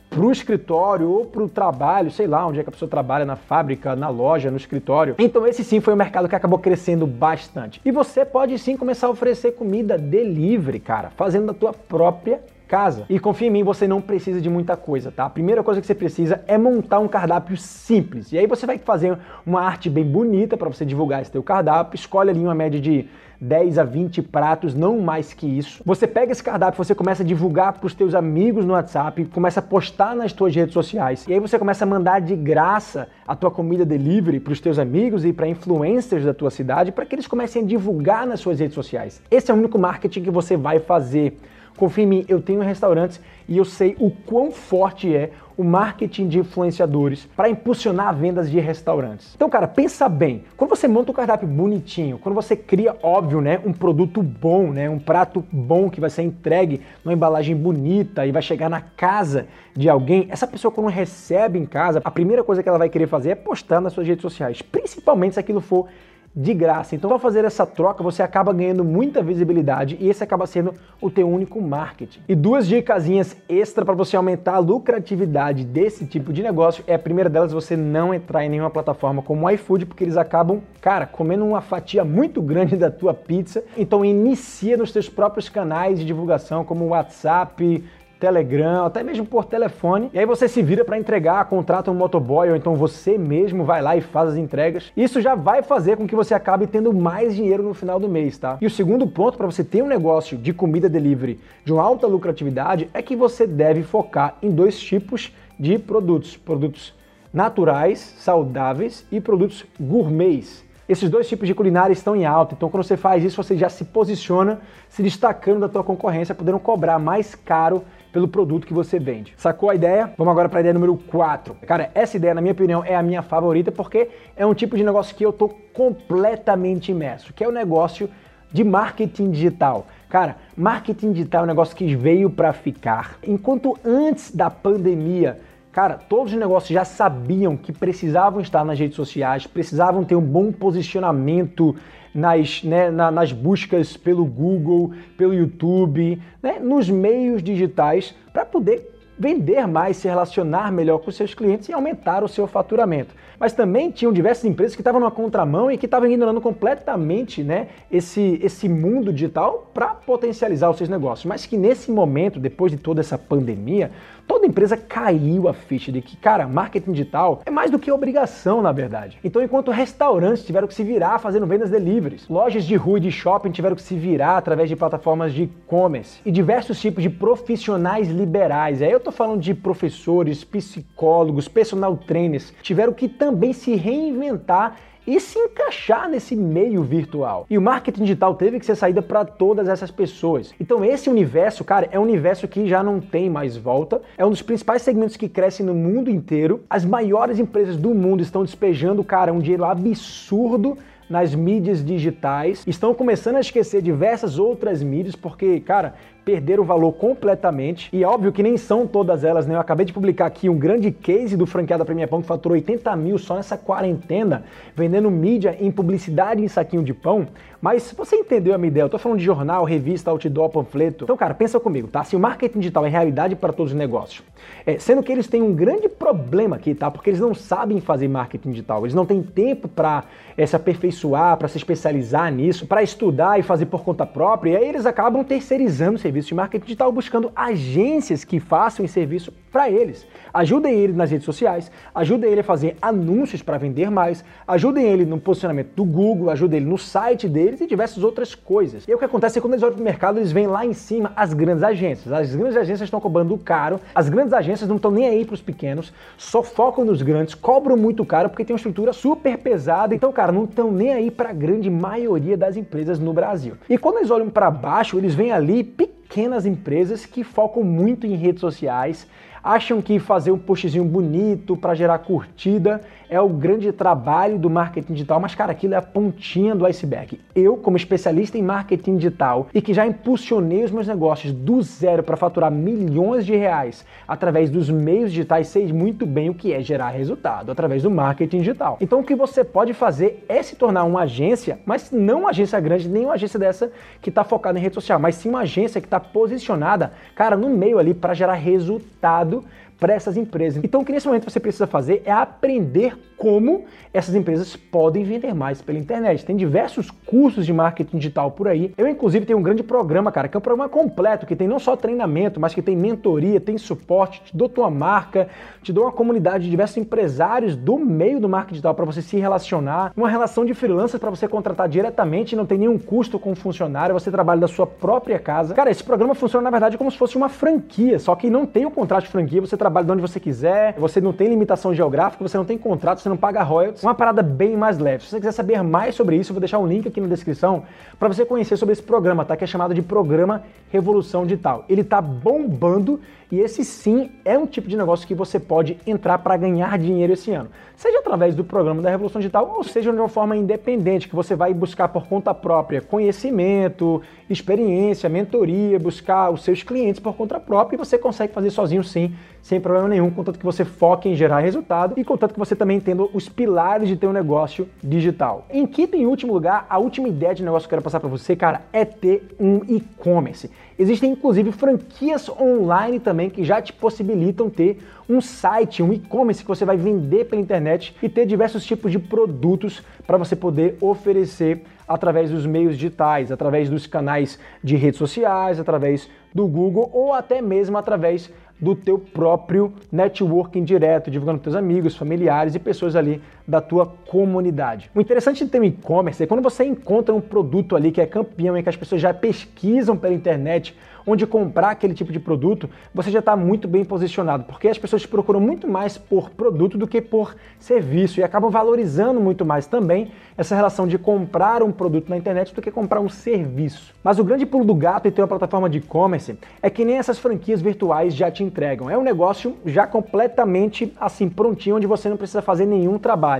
para 0.09 0.21
o 0.21 0.31
escritório 0.31 1.09
ou 1.09 1.25
para 1.25 1.43
o 1.43 1.49
trabalho, 1.49 2.11
sei 2.11 2.27
lá, 2.27 2.45
onde 2.45 2.59
é 2.59 2.63
que 2.63 2.69
a 2.69 2.71
pessoa 2.71 2.89
trabalha, 2.89 3.25
na 3.25 3.35
fábrica, 3.35 3.95
na 3.95 4.09
loja, 4.09 4.51
no 4.51 4.57
escritório. 4.57 5.15
Então 5.17 5.47
esse 5.47 5.63
sim 5.63 5.81
foi 5.81 5.93
um 5.93 5.97
mercado 5.97 6.29
que 6.29 6.35
acabou 6.35 6.59
crescendo 6.59 7.07
bastante. 7.07 7.81
E 7.83 7.91
você 7.91 8.23
pode 8.23 8.57
sim 8.59 8.77
começar 8.77 9.07
a 9.07 9.09
oferecer 9.09 9.53
comida 9.53 9.97
delivery, 9.97 10.79
cara, 10.79 11.09
fazendo 11.09 11.47
da 11.47 11.53
tua 11.53 11.73
própria 11.73 12.41
casa. 12.73 13.05
E 13.07 13.19
confia 13.19 13.49
em 13.49 13.51
mim, 13.51 13.63
você 13.63 13.87
não 13.87 14.01
precisa 14.01 14.41
de 14.41 14.49
muita 14.49 14.75
coisa, 14.75 15.11
tá? 15.11 15.25
A 15.25 15.29
primeira 15.29 15.61
coisa 15.61 15.79
que 15.79 15.85
você 15.85 15.93
precisa 15.93 16.43
é 16.47 16.57
montar 16.57 16.97
um 16.97 17.07
cardápio 17.07 17.55
simples. 17.55 18.31
E 18.31 18.37
aí 18.39 18.47
você 18.47 18.65
vai 18.65 18.79
fazer 18.79 19.15
uma 19.45 19.61
arte 19.61 19.91
bem 19.91 20.03
bonita 20.03 20.57
para 20.57 20.67
você 20.69 20.83
divulgar 20.83 21.21
esse 21.21 21.29
teu 21.29 21.43
cardápio. 21.43 21.95
Escolhe 21.95 22.31
ali 22.31 22.39
uma 22.39 22.55
média 22.55 22.81
de 22.81 23.07
10 23.39 23.77
a 23.77 23.83
20 23.83 24.23
pratos, 24.23 24.73
não 24.73 24.99
mais 24.99 25.33
que 25.33 25.45
isso. 25.45 25.83
Você 25.85 26.07
pega 26.07 26.31
esse 26.31 26.41
cardápio, 26.41 26.83
você 26.83 26.95
começa 26.95 27.21
a 27.21 27.25
divulgar 27.25 27.73
para 27.73 27.85
os 27.85 27.93
teus 27.93 28.15
amigos 28.15 28.65
no 28.65 28.73
WhatsApp, 28.73 29.23
começa 29.25 29.59
a 29.59 29.63
postar 29.63 30.15
nas 30.15 30.33
tuas 30.33 30.55
redes 30.55 30.73
sociais. 30.73 31.27
E 31.27 31.33
aí 31.33 31.39
você 31.39 31.59
começa 31.59 31.83
a 31.83 31.87
mandar 31.87 32.21
de 32.21 32.35
graça 32.35 33.07
a 33.27 33.35
tua 33.35 33.51
comida 33.51 33.85
delivery 33.85 34.39
para 34.39 34.53
os 34.53 34.59
teus 34.59 34.79
amigos 34.79 35.23
e 35.23 35.31
para 35.31 35.47
influencers 35.47 36.25
da 36.25 36.33
tua 36.33 36.49
cidade, 36.49 36.91
para 36.91 37.05
que 37.05 37.13
eles 37.13 37.27
comecem 37.27 37.61
a 37.61 37.65
divulgar 37.65 38.25
nas 38.25 38.39
suas 38.39 38.59
redes 38.59 38.73
sociais. 38.73 39.21
Esse 39.29 39.51
é 39.51 39.53
o 39.53 39.57
único 39.57 39.77
marketing 39.77 40.23
que 40.23 40.31
você 40.31 40.57
vai 40.57 40.79
fazer. 40.79 41.37
Confia 41.77 42.03
em 42.03 42.07
mim, 42.07 42.25
eu 42.27 42.41
tenho 42.41 42.61
restaurantes 42.61 43.19
e 43.47 43.57
eu 43.57 43.65
sei 43.65 43.95
o 43.99 44.09
quão 44.09 44.51
forte 44.51 45.13
é 45.13 45.31
o 45.57 45.63
marketing 45.63 46.27
de 46.27 46.39
influenciadores 46.39 47.27
para 47.35 47.49
impulsionar 47.49 48.15
vendas 48.15 48.49
de 48.49 48.59
restaurantes. 48.59 49.33
Então, 49.35 49.49
cara, 49.49 49.67
pensa 49.67 50.09
bem. 50.09 50.43
Quando 50.57 50.69
você 50.69 50.87
monta 50.87 51.11
um 51.11 51.13
cardápio 51.13 51.47
bonitinho, 51.47 52.17
quando 52.17 52.35
você 52.35 52.55
cria, 52.55 52.95
óbvio, 53.01 53.41
né, 53.41 53.59
um 53.65 53.71
produto 53.71 54.21
bom, 54.21 54.71
né, 54.71 54.89
um 54.89 54.99
prato 54.99 55.45
bom 55.51 55.89
que 55.89 55.99
vai 55.99 56.09
ser 56.09 56.23
entregue 56.23 56.81
numa 57.03 57.13
embalagem 57.13 57.55
bonita 57.55 58.25
e 58.25 58.31
vai 58.31 58.41
chegar 58.41 58.69
na 58.69 58.81
casa 58.81 59.47
de 59.75 59.89
alguém, 59.89 60.27
essa 60.29 60.47
pessoa 60.47 60.71
quando 60.71 60.87
recebe 60.87 61.59
em 61.59 61.65
casa, 61.65 62.01
a 62.03 62.11
primeira 62.11 62.43
coisa 62.43 62.61
que 62.61 62.69
ela 62.69 62.77
vai 62.77 62.89
querer 62.89 63.07
fazer 63.07 63.31
é 63.31 63.35
postar 63.35 63.81
nas 63.81 63.93
suas 63.93 64.07
redes 64.07 64.21
sociais, 64.21 64.61
principalmente 64.61 65.33
se 65.33 65.39
aquilo 65.39 65.61
for 65.61 65.87
de 66.35 66.53
graça. 66.53 66.95
Então, 66.95 67.11
ao 67.11 67.19
fazer 67.19 67.45
essa 67.45 67.65
troca, 67.65 68.03
você 68.03 68.23
acaba 68.23 68.51
ganhando 68.51 68.83
muita 68.83 69.21
visibilidade 69.21 69.97
e 69.99 70.09
esse 70.09 70.23
acaba 70.23 70.47
sendo 70.47 70.73
o 70.99 71.09
teu 71.09 71.29
único 71.29 71.61
marketing. 71.61 72.21
E 72.27 72.33
duas 72.33 72.67
dicasinhas 72.67 73.37
extra 73.47 73.85
para 73.85 73.93
você 73.93 74.17
aumentar 74.17 74.55
a 74.55 74.59
lucratividade 74.59 75.63
desse 75.63 76.05
tipo 76.05 76.33
de 76.33 76.41
negócio 76.41 76.83
é 76.87 76.95
a 76.95 76.99
primeira 76.99 77.29
delas 77.29 77.53
você 77.53 77.77
não 77.77 78.13
entrar 78.13 78.43
em 78.43 78.49
nenhuma 78.49 78.69
plataforma 78.69 79.21
como 79.21 79.45
o 79.45 79.49
iFood, 79.51 79.85
porque 79.85 80.03
eles 80.03 80.17
acabam, 80.17 80.61
cara, 80.81 81.05
comendo 81.05 81.45
uma 81.45 81.61
fatia 81.61 82.03
muito 82.03 82.41
grande 82.41 82.75
da 82.75 82.89
tua 82.89 83.13
pizza. 83.13 83.63
Então, 83.77 84.03
inicia 84.03 84.75
nos 84.75 84.91
teus 84.91 85.07
próprios 85.07 85.49
canais 85.49 85.99
de 85.99 86.05
divulgação, 86.05 86.65
como 86.65 86.85
o 86.85 86.89
WhatsApp, 86.89 87.83
Telegram, 88.23 88.85
até 88.85 89.03
mesmo 89.03 89.25
por 89.25 89.43
telefone. 89.43 90.09
E 90.13 90.17
aí 90.17 90.25
você 90.25 90.47
se 90.47 90.61
vira 90.61 90.85
para 90.85 90.97
entregar, 90.97 91.43
contrata 91.43 91.91
um 91.91 91.93
motoboy 91.93 92.49
ou 92.49 92.55
então 92.55 92.73
você 92.73 93.17
mesmo 93.17 93.65
vai 93.65 93.81
lá 93.81 93.97
e 93.97 94.01
faz 94.01 94.29
as 94.29 94.35
entregas. 94.37 94.93
Isso 94.95 95.19
já 95.19 95.35
vai 95.35 95.61
fazer 95.61 95.97
com 95.97 96.07
que 96.07 96.15
você 96.15 96.33
acabe 96.33 96.65
tendo 96.65 96.93
mais 96.93 97.35
dinheiro 97.35 97.61
no 97.61 97.73
final 97.73 97.99
do 97.99 98.07
mês, 98.07 98.37
tá? 98.37 98.57
E 98.61 98.65
o 98.65 98.69
segundo 98.69 99.05
ponto 99.05 99.37
para 99.37 99.45
você 99.45 99.61
ter 99.61 99.83
um 99.83 99.87
negócio 99.87 100.37
de 100.37 100.53
comida 100.53 100.87
delivery 100.87 101.37
de 101.65 101.73
uma 101.73 101.83
alta 101.83 102.07
lucratividade 102.07 102.89
é 102.93 103.01
que 103.01 103.13
você 103.13 103.45
deve 103.45 103.83
focar 103.83 104.37
em 104.41 104.49
dois 104.49 104.79
tipos 104.79 105.33
de 105.59 105.77
produtos: 105.77 106.37
produtos 106.37 106.93
naturais, 107.33 107.99
saudáveis 108.19 109.05
e 109.11 109.19
produtos 109.19 109.65
gourmets. 109.77 110.63
Esses 110.87 111.09
dois 111.09 111.27
tipos 111.27 111.45
de 111.45 111.53
culinária 111.53 111.91
estão 111.91 112.15
em 112.15 112.25
alta, 112.25 112.53
então 112.55 112.69
quando 112.69 112.83
você 112.83 112.95
faz 112.95 113.21
isso, 113.23 113.41
você 113.41 113.57
já 113.57 113.67
se 113.67 113.83
posiciona 113.83 114.61
se 114.87 115.03
destacando 115.03 115.59
da 115.59 115.67
tua 115.67 115.83
concorrência, 115.83 116.33
podendo 116.35 116.59
cobrar 116.59 116.99
mais 116.99 117.35
caro 117.35 117.83
pelo 118.13 118.27
produto 118.27 118.67
que 118.67 118.73
você 118.73 118.99
vende. 118.99 119.33
Sacou 119.35 119.71
a 119.71 119.75
ideia? 119.75 120.13
Vamos 120.15 120.31
agora 120.31 120.47
para 120.47 120.59
a 120.59 120.61
ideia 120.61 120.73
número 120.73 120.95
4. 120.95 121.55
Cara, 121.65 121.89
essa 121.95 122.15
ideia, 122.15 122.35
na 122.35 122.41
minha 122.41 122.53
opinião, 122.53 122.85
é 122.85 122.95
a 122.95 123.01
minha 123.01 123.23
favorita 123.23 123.71
porque 123.71 124.07
é 124.37 124.45
um 124.45 124.53
tipo 124.53 124.77
de 124.77 124.83
negócio 124.83 125.15
que 125.15 125.25
eu 125.25 125.33
tô 125.33 125.49
completamente 125.73 126.91
imerso, 126.91 127.33
que 127.33 127.43
é 127.43 127.47
o 127.47 127.51
negócio 127.51 128.07
de 128.51 128.63
marketing 128.63 129.31
digital. 129.31 129.87
Cara, 130.07 130.37
marketing 130.55 131.11
digital 131.11 131.41
é 131.41 131.43
um 131.45 131.47
negócio 131.47 131.75
que 131.75 131.95
veio 131.95 132.29
para 132.29 132.53
ficar. 132.53 133.17
Enquanto 133.27 133.75
antes 133.83 134.29
da 134.29 134.47
pandemia, 134.47 135.39
cara, 135.71 135.95
todos 135.95 136.33
os 136.33 136.39
negócios 136.39 136.69
já 136.69 136.85
sabiam 136.85 137.57
que 137.57 137.73
precisavam 137.73 138.39
estar 138.41 138.63
nas 138.63 138.77
redes 138.77 138.95
sociais, 138.95 139.47
precisavam 139.47 140.03
ter 140.03 140.15
um 140.15 140.21
bom 140.21 140.51
posicionamento 140.51 141.75
nas, 142.13 142.63
né, 142.63 142.91
na, 142.91 143.09
nas 143.09 143.31
buscas 143.31 143.97
pelo 143.97 144.25
Google, 144.25 144.91
pelo 145.17 145.33
YouTube, 145.33 146.21
né, 146.41 146.59
nos 146.59 146.89
meios 146.89 147.41
digitais, 147.41 148.15
para 148.31 148.45
poder 148.45 148.93
vender 149.17 149.65
mais, 149.67 149.97
se 149.97 150.07
relacionar 150.07 150.71
melhor 150.71 150.99
com 150.99 151.11
seus 151.11 151.33
clientes 151.33 151.69
e 151.69 151.73
aumentar 151.73 152.23
o 152.23 152.27
seu 152.27 152.47
faturamento. 152.47 153.13
Mas 153.39 153.53
também 153.53 153.91
tinham 153.91 154.13
diversas 154.13 154.45
empresas 154.45 154.75
que 154.75 154.81
estavam 154.81 155.01
na 155.01 155.11
contramão 155.11 155.71
e 155.71 155.77
que 155.77 155.85
estavam 155.85 156.09
ignorando 156.09 156.41
completamente 156.41 157.43
né, 157.43 157.67
esse, 157.91 158.39
esse 158.41 158.69
mundo 158.69 159.11
digital 159.11 159.69
para 159.73 159.87
potencializar 159.87 160.69
os 160.69 160.77
seus 160.77 160.89
negócios. 160.89 161.25
Mas 161.25 161.45
que 161.45 161.57
nesse 161.57 161.91
momento, 161.91 162.39
depois 162.39 162.71
de 162.71 162.77
toda 162.77 163.01
essa 163.01 163.17
pandemia, 163.17 163.91
toda 164.27 164.47
empresa 164.47 164.75
caiu 164.75 165.47
a 165.47 165.53
ficha 165.53 165.91
de 165.91 166.01
que, 166.01 166.17
cara, 166.17 166.47
marketing 166.47 166.91
digital 166.91 167.41
é 167.45 167.51
mais 167.51 167.71
do 167.71 167.79
que 167.79 167.91
obrigação, 167.91 168.61
na 168.61 168.71
verdade. 168.71 169.17
Então, 169.23 169.41
enquanto 169.41 169.71
restaurantes 169.71 170.45
tiveram 170.45 170.67
que 170.67 170.73
se 170.73 170.83
virar 170.83 171.19
fazendo 171.19 171.45
vendas 171.45 171.69
deliveries, 171.69 172.27
lojas 172.27 172.65
de 172.65 172.75
rua 172.75 172.97
e 172.97 173.01
de 173.01 173.11
shopping 173.11 173.51
tiveram 173.51 173.75
que 173.75 173.81
se 173.81 173.95
virar 173.95 174.37
através 174.37 174.69
de 174.69 174.75
plataformas 174.75 175.33
de 175.33 175.43
e-commerce 175.43 176.19
e 176.25 176.31
diversos 176.31 176.79
tipos 176.79 177.03
de 177.03 177.09
profissionais 177.09 178.09
liberais. 178.09 178.81
Aí 178.81 178.91
eu 178.91 178.99
tô 178.99 179.11
falando 179.11 179.41
de 179.41 179.53
professores, 179.53 180.43
psicólogos, 180.43 181.47
personal 181.47 181.95
trainers, 181.95 182.53
tiveram 182.61 182.93
que 182.93 183.07
também 183.07 183.53
se 183.53 183.75
reinventar 183.75 184.75
e 185.05 185.19
se 185.19 185.37
encaixar 185.37 186.09
nesse 186.09 186.35
meio 186.35 186.83
virtual. 186.83 187.45
E 187.49 187.57
o 187.57 187.61
marketing 187.61 188.01
digital 188.01 188.35
teve 188.35 188.59
que 188.59 188.65
ser 188.65 188.75
saída 188.75 189.01
para 189.01 189.25
todas 189.25 189.67
essas 189.67 189.91
pessoas. 189.91 190.53
Então 190.59 190.83
esse 190.83 191.09
universo, 191.09 191.63
cara, 191.63 191.89
é 191.91 191.99
um 191.99 192.03
universo 192.03 192.47
que 192.47 192.67
já 192.67 192.83
não 192.83 192.99
tem 192.99 193.29
mais 193.29 193.57
volta. 193.57 194.01
É 194.17 194.25
um 194.25 194.29
dos 194.29 194.41
principais 194.41 194.81
segmentos 194.81 195.17
que 195.17 195.29
crescem 195.29 195.65
no 195.65 195.73
mundo 195.73 196.09
inteiro. 196.09 196.61
As 196.69 196.85
maiores 196.85 197.39
empresas 197.39 197.77
do 197.77 197.93
mundo 197.93 198.21
estão 198.21 198.43
despejando, 198.43 199.03
cara, 199.03 199.33
um 199.33 199.39
dinheiro 199.39 199.65
absurdo 199.65 200.77
nas 201.09 201.35
mídias 201.35 201.85
digitais, 201.85 202.63
estão 202.65 202.93
começando 202.93 203.35
a 203.35 203.39
esquecer 203.39 203.81
diversas 203.81 204.39
outras 204.39 204.81
mídias, 204.81 205.15
porque, 205.15 205.59
cara, 205.59 205.95
perderam 206.23 206.63
o 206.63 206.65
valor 206.65 206.93
completamente. 206.93 207.89
E 207.91 208.03
óbvio 208.03 208.31
que 208.31 208.43
nem 208.43 208.57
são 208.57 208.87
todas 208.87 209.23
elas, 209.23 209.45
né? 209.45 209.55
Eu 209.55 209.59
acabei 209.59 209.85
de 209.85 209.93
publicar 209.93 210.25
aqui 210.25 210.49
um 210.49 210.57
grande 210.57 210.91
case 210.91 211.35
do 211.35 211.45
franqueado 211.45 211.85
Premia 211.85 212.07
Pão 212.07 212.21
que 212.21 212.27
faturou 212.27 212.55
80 212.55 212.95
mil 212.95 213.17
só 213.17 213.35
nessa 213.35 213.57
quarentena, 213.57 214.43
vendendo 214.75 215.09
mídia 215.11 215.57
em 215.59 215.71
publicidade 215.71 216.43
em 216.43 216.47
saquinho 216.47 216.83
de 216.83 216.93
pão. 216.93 217.27
Mas 217.63 217.93
você 217.97 218.17
entendeu 218.17 218.53
a 218.53 218.57
minha 218.57 218.67
ideia? 218.67 218.83
Eu 218.83 218.89
tô 218.89 218.97
falando 218.97 219.19
de 219.19 219.23
jornal, 219.23 219.63
revista, 219.63 220.11
outdoor, 220.11 220.49
panfleto. 220.49 221.05
Então, 221.05 221.15
cara, 221.15 221.33
pensa 221.33 221.59
comigo, 221.61 221.87
tá? 221.87 222.03
Se 222.03 222.13
o 222.13 222.19
marketing 222.19 222.59
digital 222.59 222.85
é 222.85 222.89
realidade 222.89 223.37
para 223.37 223.53
todos 223.53 223.71
os 223.71 223.77
negócios, 223.77 224.21
é, 224.65 224.77
sendo 224.77 225.01
que 225.01 225.09
eles 225.09 225.27
têm 225.27 225.41
um 225.41 225.53
grande 225.53 225.87
problema 225.87 226.57
aqui, 226.57 226.75
tá? 226.75 226.91
Porque 226.91 227.09
eles 227.09 227.21
não 227.21 227.33
sabem 227.33 227.79
fazer 227.79 228.09
marketing 228.09 228.49
digital, 228.51 228.83
eles 228.83 228.93
não 228.93 229.05
têm 229.05 229.23
tempo 229.23 229.69
para 229.69 230.03
é, 230.37 230.45
se 230.45 230.57
aperfeiçoar, 230.57 231.37
para 231.37 231.47
se 231.47 231.57
especializar 231.57 232.29
nisso, 232.33 232.67
para 232.67 232.83
estudar 232.83 233.39
e 233.39 233.43
fazer 233.43 233.67
por 233.67 233.81
conta 233.81 234.05
própria, 234.05 234.51
e 234.51 234.57
aí 234.57 234.67
eles 234.67 234.85
acabam 234.85 235.23
terceirizando 235.23 235.95
o 235.95 235.99
serviço 236.13 236.27
de 236.27 236.35
marketing 236.35 236.65
digital 236.65 236.91
buscando 236.91 237.31
agências 237.35 238.23
que 238.23 238.39
façam 238.39 238.85
esse 238.85 238.93
serviço 238.93 239.33
para 239.51 239.69
eles. 239.69 240.05
Ajudem 240.33 240.73
ele 240.73 240.93
nas 240.93 241.11
redes 241.11 241.25
sociais, 241.25 241.71
ajudem 241.93 242.31
ele 242.31 242.41
a 242.41 242.43
fazer 242.43 242.75
anúncios 242.81 243.41
para 243.41 243.57
vender 243.57 243.89
mais, 243.89 244.23
ajudem 244.47 244.85
ele 244.85 245.05
no 245.05 245.19
posicionamento 245.19 245.75
do 245.75 245.85
Google, 245.85 246.31
ajudem 246.31 246.59
ele 246.59 246.69
no 246.69 246.77
site 246.77 247.27
deles 247.29 247.61
e 247.61 247.67
diversas 247.67 248.03
outras 248.03 248.33
coisas. 248.33 248.87
E 248.87 248.91
aí, 248.91 248.95
o 248.95 248.97
que 248.97 249.05
acontece 249.05 249.37
é 249.37 249.39
que 249.39 249.41
quando 249.41 249.53
eles 249.53 249.63
olham 249.63 249.75
para 249.75 249.81
o 249.81 249.85
mercado, 249.85 250.17
eles 250.17 250.31
veem 250.31 250.47
lá 250.47 250.65
em 250.65 250.73
cima 250.73 251.11
as 251.15 251.33
grandes 251.33 251.63
agências. 251.63 252.11
As 252.11 252.33
grandes 252.33 252.57
agências 252.57 252.87
estão 252.87 252.99
cobrando 252.99 253.37
caro, 253.37 253.79
as 253.93 254.09
grandes 254.09 254.33
agências 254.33 254.67
não 254.67 254.77
estão 254.77 254.89
nem 254.89 255.07
aí 255.07 255.23
para 255.23 255.35
os 255.35 255.41
pequenos, 255.41 255.93
só 256.17 256.41
focam 256.41 256.83
nos 256.83 257.01
grandes, 257.01 257.35
cobram 257.35 257.77
muito 257.77 258.03
caro 258.03 258.29
porque 258.29 258.43
tem 258.43 258.53
uma 258.53 258.57
estrutura 258.57 258.91
super 258.91 259.37
pesada. 259.37 259.93
Então, 259.93 260.11
cara, 260.11 260.31
não 260.31 260.45
estão 260.45 260.71
nem 260.71 260.91
aí 260.91 261.11
para 261.11 261.29
a 261.29 261.33
grande 261.33 261.69
maioria 261.69 262.35
das 262.35 262.57
empresas 262.57 262.97
no 262.97 263.13
Brasil. 263.13 263.53
E 263.69 263.77
quando 263.77 263.97
eles 263.97 264.09
olham 264.09 264.29
para 264.29 264.49
baixo, 264.49 264.97
eles 264.97 265.13
veem 265.13 265.31
ali 265.31 265.63
pequenas 266.03 266.45
empresas 266.45 267.05
que 267.05 267.23
focam 267.23 267.63
muito 267.63 268.05
em 268.05 268.15
redes 268.15 268.41
sociais, 268.41 269.07
acham 269.43 269.81
que 269.81 269.99
fazer 269.99 270.31
um 270.31 270.37
postzinho 270.37 270.85
bonito 270.85 271.57
para 271.57 271.75
gerar 271.75 271.97
curtida 271.99 272.81
é 273.13 273.21
o 273.21 273.29
grande 273.29 273.71
trabalho 273.71 274.39
do 274.39 274.49
marketing 274.49 274.93
digital, 274.93 275.19
mas 275.19 275.35
cara, 275.35 275.51
aquilo 275.51 275.75
é 275.75 275.77
a 275.77 275.81
pontinha 275.83 276.55
do 276.55 276.65
iceberg. 276.65 277.19
Eu, 277.35 277.55
como 277.55 277.77
especialista 277.77 278.39
em 278.39 278.41
marketing 278.41 278.97
digital 278.97 279.47
e 279.53 279.61
que 279.61 279.71
já 279.71 279.85
impulsionei 279.85 280.63
os 280.63 280.71
meus 280.71 280.87
negócios 280.87 281.31
do 281.31 281.61
zero 281.61 282.01
para 282.01 282.17
faturar 282.17 282.51
milhões 282.51 283.23
de 283.23 283.35
reais 283.35 283.85
através 284.07 284.49
dos 284.49 284.67
meios 284.67 285.11
digitais, 285.11 285.47
sei 285.47 285.71
muito 285.71 286.07
bem 286.07 286.31
o 286.31 286.33
que 286.33 286.53
é 286.53 286.61
gerar 286.61 286.89
resultado 286.89 287.51
através 287.51 287.83
do 287.83 287.91
marketing 287.91 288.39
digital. 288.39 288.79
Então 288.81 288.99
o 288.99 289.03
que 289.03 289.13
você 289.13 289.43
pode 289.43 289.75
fazer 289.75 290.25
é 290.27 290.41
se 290.41 290.55
tornar 290.55 290.83
uma 290.83 291.01
agência, 291.01 291.59
mas 291.67 291.91
não 291.91 292.21
uma 292.21 292.31
agência 292.31 292.59
grande, 292.59 292.89
nem 292.89 293.05
uma 293.05 293.13
agência 293.13 293.37
dessa 293.37 293.71
que 294.01 294.09
está 294.09 294.23
focada 294.23 294.57
em 294.57 294.61
rede 294.61 294.73
social, 294.73 294.97
mas 294.97 295.13
sim 295.13 295.29
uma 295.29 295.41
agência 295.41 295.79
que 295.79 295.85
está 295.85 295.99
posicionada, 295.99 296.93
cara, 297.13 297.37
no 297.37 297.49
meio 297.49 297.77
ali 297.77 297.93
para 297.93 298.15
gerar 298.15 298.33
resultado 298.33 299.43
para 299.79 299.93
essas 299.93 300.17
empresas. 300.17 300.63
Então, 300.63 300.81
o 300.81 300.85
que 300.85 300.91
nesse 300.91 301.07
momento 301.07 301.29
você 301.29 301.39
precisa 301.39 301.67
fazer 301.67 302.01
é 302.05 302.11
aprender 302.11 302.97
como 303.23 303.63
essas 303.93 304.13
empresas 304.15 304.57
podem 304.57 305.05
vender 305.05 305.33
mais 305.33 305.61
pela 305.61 305.79
internet. 305.79 306.25
Tem 306.25 306.35
diversos 306.35 306.91
cursos 306.91 307.45
de 307.45 307.53
marketing 307.53 307.97
digital 307.97 308.31
por 308.31 308.49
aí. 308.49 308.73
Eu, 308.77 308.85
inclusive, 308.85 309.25
tenho 309.25 309.39
um 309.39 309.41
grande 309.41 309.63
programa, 309.63 310.11
cara, 310.11 310.27
que 310.27 310.35
é 310.35 310.39
um 310.39 310.41
programa 310.41 310.67
completo, 310.67 311.25
que 311.25 311.33
tem 311.33 311.47
não 311.47 311.57
só 311.57 311.77
treinamento, 311.77 312.37
mas 312.37 312.53
que 312.53 312.61
tem 312.61 312.75
mentoria, 312.75 313.39
tem 313.39 313.57
suporte, 313.57 314.21
te 314.25 314.35
dou 314.35 314.49
tua 314.49 314.69
marca, 314.69 315.29
te 315.61 315.71
dou 315.71 315.85
uma 315.85 315.91
comunidade 315.93 316.43
de 316.43 316.49
diversos 316.49 316.75
empresários 316.75 317.55
do 317.55 317.79
meio 317.79 318.19
do 318.19 318.27
marketing 318.27 318.55
digital 318.55 318.75
para 318.75 318.83
você 318.83 319.01
se 319.01 319.15
relacionar, 319.15 319.93
uma 319.95 320.09
relação 320.09 320.43
de 320.43 320.53
freelancer 320.53 320.99
para 320.99 321.09
você 321.09 321.25
contratar 321.25 321.69
diretamente, 321.69 322.35
não 322.35 322.45
tem 322.45 322.57
nenhum 322.57 322.77
custo 322.77 323.17
com 323.17 323.31
o 323.31 323.35
funcionário, 323.35 323.93
você 323.93 324.11
trabalha 324.11 324.41
da 324.41 324.49
sua 324.49 324.67
própria 324.67 325.17
casa. 325.17 325.53
Cara, 325.53 325.71
esse 325.71 325.83
programa 325.83 326.13
funciona 326.13 326.43
na 326.43 326.51
verdade 326.51 326.77
como 326.77 326.91
se 326.91 326.97
fosse 326.97 327.15
uma 327.15 327.29
franquia, 327.29 327.97
só 327.99 328.15
que 328.15 328.29
não 328.29 328.45
tem 328.45 328.65
o 328.65 328.71
contrato 328.71 329.05
de 329.05 329.09
franquia, 329.09 329.39
você 329.39 329.55
trabalha 329.55 329.85
de 329.85 329.91
onde 329.93 330.01
você 330.01 330.19
quiser, 330.19 330.75
você 330.77 330.99
não 330.99 331.13
tem 331.13 331.29
limitação 331.29 331.73
geográfica, 331.73 332.27
você 332.27 332.37
não 332.37 332.45
tem 332.45 332.57
contrato, 332.57 332.99
você 332.99 333.07
não 333.07 333.12
paga 333.17 333.43
royalties. 333.43 333.83
Uma 333.83 333.95
parada 333.95 334.21
bem 334.21 334.55
mais 334.55 334.77
leve. 334.77 335.03
Se 335.03 335.09
você 335.09 335.17
quiser 335.17 335.31
saber 335.31 335.61
mais 335.63 335.95
sobre 335.95 336.15
isso, 336.15 336.31
eu 336.31 336.33
vou 336.33 336.39
deixar 336.39 336.59
um 336.59 336.67
link 336.67 336.87
aqui 336.87 336.99
na 336.99 337.07
descrição 337.07 337.63
para 337.99 338.07
você 338.07 338.25
conhecer 338.25 338.57
sobre 338.57 338.73
esse 338.73 338.83
programa, 338.83 339.25
tá? 339.25 339.35
Que 339.35 339.43
é 339.43 339.47
chamado 339.47 339.73
de 339.73 339.81
Programa 339.81 340.43
Revolução 340.69 341.25
Digital. 341.25 341.65
Ele 341.69 341.83
tá 341.83 342.01
bombando 342.01 342.99
e 343.33 343.39
esse 343.39 343.65
sim 343.65 344.11
é 344.23 344.37
um 344.37 344.45
tipo 344.45 344.67
de 344.67 344.77
negócio 344.77 345.07
que 345.07 345.15
você 345.15 345.39
pode 345.39 345.79
entrar 345.87 346.19
para 346.19 346.37
ganhar 346.37 346.77
dinheiro 346.77 347.13
esse 347.13 347.31
ano. 347.31 347.49
Seja 347.75 347.97
através 347.97 348.35
do 348.35 348.43
programa 348.43 348.79
da 348.79 348.91
Revolução 348.91 349.19
Digital 349.19 349.55
ou 349.57 349.63
seja 349.63 349.91
de 349.91 349.97
uma 349.97 350.07
forma 350.07 350.37
independente, 350.37 351.09
que 351.09 351.15
você 351.15 351.35
vai 351.35 351.51
buscar 351.51 351.87
por 351.87 352.05
conta 352.05 352.31
própria 352.31 352.79
conhecimento, 352.79 354.03
experiência, 354.29 355.09
mentoria, 355.09 355.79
buscar 355.79 356.29
os 356.29 356.43
seus 356.43 356.61
clientes 356.61 356.99
por 356.99 357.15
conta 357.15 357.39
própria 357.39 357.75
e 357.75 357.79
você 357.79 357.97
consegue 357.97 358.31
fazer 358.31 358.51
sozinho 358.51 358.83
sim, 358.83 359.15
sem 359.43 359.59
problema 359.59 359.89
nenhum, 359.89 360.09
contanto 360.09 360.39
que 360.39 360.45
você 360.45 360.63
foque 360.63 361.09
em 361.09 361.15
gerar 361.15 361.39
resultado 361.39 361.95
e 361.97 362.03
contanto 362.03 362.31
que 362.33 362.39
você 362.39 362.55
também 362.55 362.77
entenda 362.77 363.03
os 363.13 363.27
pilares 363.27 363.89
de 363.89 363.97
ter 363.97 364.07
um 364.07 364.13
negócio 364.13 364.69
digital. 364.81 365.45
Em 365.51 365.67
quinto 365.67 365.97
e 365.97 366.05
último 366.05 366.31
lugar, 366.31 366.65
a 366.69 366.77
última 366.77 367.09
ideia 367.09 367.35
de 367.35 367.43
negócio 367.43 367.67
que 367.67 367.73
eu 367.73 367.77
quero 367.77 367.83
passar 367.83 367.99
para 367.99 368.07
você, 368.07 368.37
cara, 368.37 368.61
é 368.71 368.85
ter 368.85 369.35
um 369.37 369.59
e-commerce. 369.67 370.49
Existem 370.79 371.11
inclusive 371.11 371.51
franquias 371.51 372.29
online 372.29 373.01
também 373.01 373.29
que 373.29 373.43
já 373.43 373.61
te 373.61 373.73
possibilitam 373.73 374.49
ter 374.49 374.79
um 375.09 375.19
site, 375.19 375.83
um 375.83 375.91
e-commerce 375.91 376.41
que 376.41 376.47
você 376.47 376.63
vai 376.63 376.77
vender 376.77 377.25
pela 377.25 377.41
internet 377.41 377.93
e 378.01 378.07
ter 378.07 378.25
diversos 378.25 378.63
tipos 378.65 378.93
de 378.93 378.97
produtos 378.97 379.83
para 380.07 380.17
você 380.17 380.37
poder 380.37 380.77
oferecer 380.79 381.63
através 381.85 382.31
dos 382.31 382.45
meios 382.45 382.75
digitais, 382.75 383.29
através 383.29 383.69
dos 383.69 383.85
canais 383.85 384.39
de 384.63 384.77
redes 384.77 384.97
sociais, 384.97 385.59
através 385.59 386.09
do 386.33 386.47
Google 386.47 386.89
ou 386.93 387.13
até 387.13 387.41
mesmo 387.41 387.77
através 387.77 388.31
do 388.59 388.75
teu 388.75 388.97
próprio 388.97 389.73
networking 389.91 390.63
direto, 390.63 391.11
divulgando 391.11 391.39
para 391.39 391.51
teus 391.51 391.55
amigos, 391.55 391.95
familiares 391.95 392.55
e 392.55 392.59
pessoas 392.59 392.95
ali 392.95 393.21
da 393.47 393.61
tua 393.61 393.85
comunidade. 393.85 394.89
O 394.95 395.01
interessante 395.01 395.43
de 395.43 395.49
ter 395.49 395.59
um 395.59 395.63
e-commerce 395.63 396.23
é 396.23 396.27
quando 396.27 396.41
você 396.41 396.63
encontra 396.63 397.13
um 397.13 397.21
produto 397.21 397.75
ali 397.75 397.91
que 397.91 398.01
é 398.01 398.05
campeão 398.05 398.57
e 398.57 398.63
que 398.63 398.69
as 398.69 398.75
pessoas 398.75 399.01
já 399.01 399.13
pesquisam 399.13 399.97
pela 399.97 400.13
internet 400.13 400.75
onde 401.05 401.27
comprar 401.27 401.71
aquele 401.71 401.93
tipo 401.93 402.11
de 402.11 402.19
produto, 402.19 402.69
você 402.93 403.11
já 403.11 403.19
está 403.19 403.35
muito 403.35 403.67
bem 403.67 403.83
posicionado, 403.83 404.45
porque 404.45 404.67
as 404.67 404.77
pessoas 404.77 405.05
procuram 405.05 405.39
muito 405.39 405.67
mais 405.67 405.97
por 405.97 406.29
produto 406.29 406.77
do 406.77 406.87
que 406.87 407.01
por 407.01 407.35
serviço 407.59 408.19
e 408.19 408.23
acabam 408.23 408.49
valorizando 408.49 409.19
muito 409.19 409.45
mais 409.45 409.67
também 409.67 410.11
essa 410.37 410.55
relação 410.55 410.87
de 410.87 410.97
comprar 410.97 411.61
um 411.61 411.71
produto 411.71 412.09
na 412.09 412.17
internet 412.17 412.53
do 412.53 412.61
que 412.61 412.71
comprar 412.71 412.99
um 412.99 413.09
serviço. 413.09 413.93
Mas 414.03 414.17
o 414.17 414.23
grande 414.23 414.45
pulo 414.45 414.63
do 414.63 414.73
gato 414.73 415.07
em 415.07 415.11
ter 415.11 415.21
uma 415.21 415.27
plataforma 415.27 415.69
de 415.69 415.79
e-commerce 415.79 416.37
é 416.61 416.69
que 416.69 416.85
nem 416.85 416.97
essas 416.97 417.19
franquias 417.19 417.61
virtuais 417.61 418.15
já 418.15 418.31
te 418.31 418.43
entregam. 418.43 418.89
É 418.89 418.97
um 418.97 419.03
negócio 419.03 419.57
já 419.65 419.85
completamente 419.85 420.93
assim 420.99 421.27
prontinho, 421.29 421.75
onde 421.75 421.87
você 421.87 422.09
não 422.09 422.17
precisa 422.17 422.41
fazer 422.41 422.65
nenhum 422.65 422.97
trabalho 422.97 423.32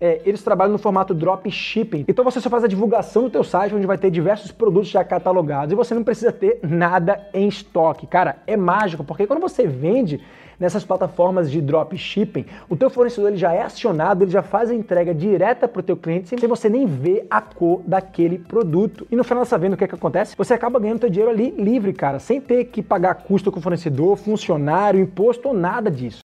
é, 0.00 0.20
eles 0.24 0.42
trabalham 0.42 0.72
no 0.72 0.78
formato 0.78 1.14
drop 1.14 1.50
shipping. 1.50 2.04
Então 2.08 2.24
você 2.24 2.40
só 2.40 2.50
faz 2.50 2.64
a 2.64 2.68
divulgação 2.68 3.24
do 3.24 3.30
teu 3.30 3.44
site, 3.44 3.74
onde 3.74 3.86
vai 3.86 3.98
ter 3.98 4.10
diversos 4.10 4.52
produtos 4.52 4.88
já 4.88 5.04
catalogados 5.04 5.72
e 5.72 5.76
você 5.76 5.94
não 5.94 6.04
precisa 6.04 6.32
ter 6.32 6.60
nada 6.62 7.26
em 7.32 7.48
estoque. 7.48 8.06
Cara, 8.06 8.36
é 8.46 8.56
mágico, 8.56 9.04
porque 9.04 9.26
quando 9.26 9.40
você 9.40 9.66
vende 9.66 10.20
nessas 10.58 10.84
plataformas 10.84 11.50
de 11.50 11.60
dropshipping, 11.60 12.46
o 12.68 12.76
teu 12.76 12.88
fornecedor 12.88 13.28
ele 13.28 13.36
já 13.36 13.52
é 13.52 13.62
acionado, 13.62 14.24
ele 14.24 14.30
já 14.30 14.42
faz 14.42 14.70
a 14.70 14.74
entrega 14.74 15.14
direta 15.14 15.68
para 15.68 15.80
o 15.80 15.82
teu 15.82 15.96
cliente 15.96 16.28
sem 16.28 16.38
você 16.48 16.68
nem 16.68 16.86
ver 16.86 17.26
a 17.28 17.40
cor 17.40 17.82
daquele 17.86 18.38
produto. 18.38 19.06
E 19.10 19.16
no 19.16 19.24
final 19.24 19.42
dessa 19.42 19.58
venda, 19.58 19.74
o 19.74 19.78
que, 19.78 19.84
é 19.84 19.88
que 19.88 19.94
acontece? 19.94 20.36
Você 20.36 20.54
acaba 20.54 20.78
ganhando 20.78 21.00
teu 21.00 21.10
dinheiro 21.10 21.30
ali 21.30 21.50
livre, 21.50 21.92
cara, 21.92 22.18
sem 22.18 22.40
ter 22.40 22.64
que 22.66 22.82
pagar 22.82 23.14
custo 23.16 23.52
com 23.52 23.58
o 23.58 23.62
fornecedor, 23.62 24.16
funcionário, 24.16 25.00
imposto 25.00 25.48
ou 25.48 25.54
nada 25.54 25.90
disso. 25.90 26.25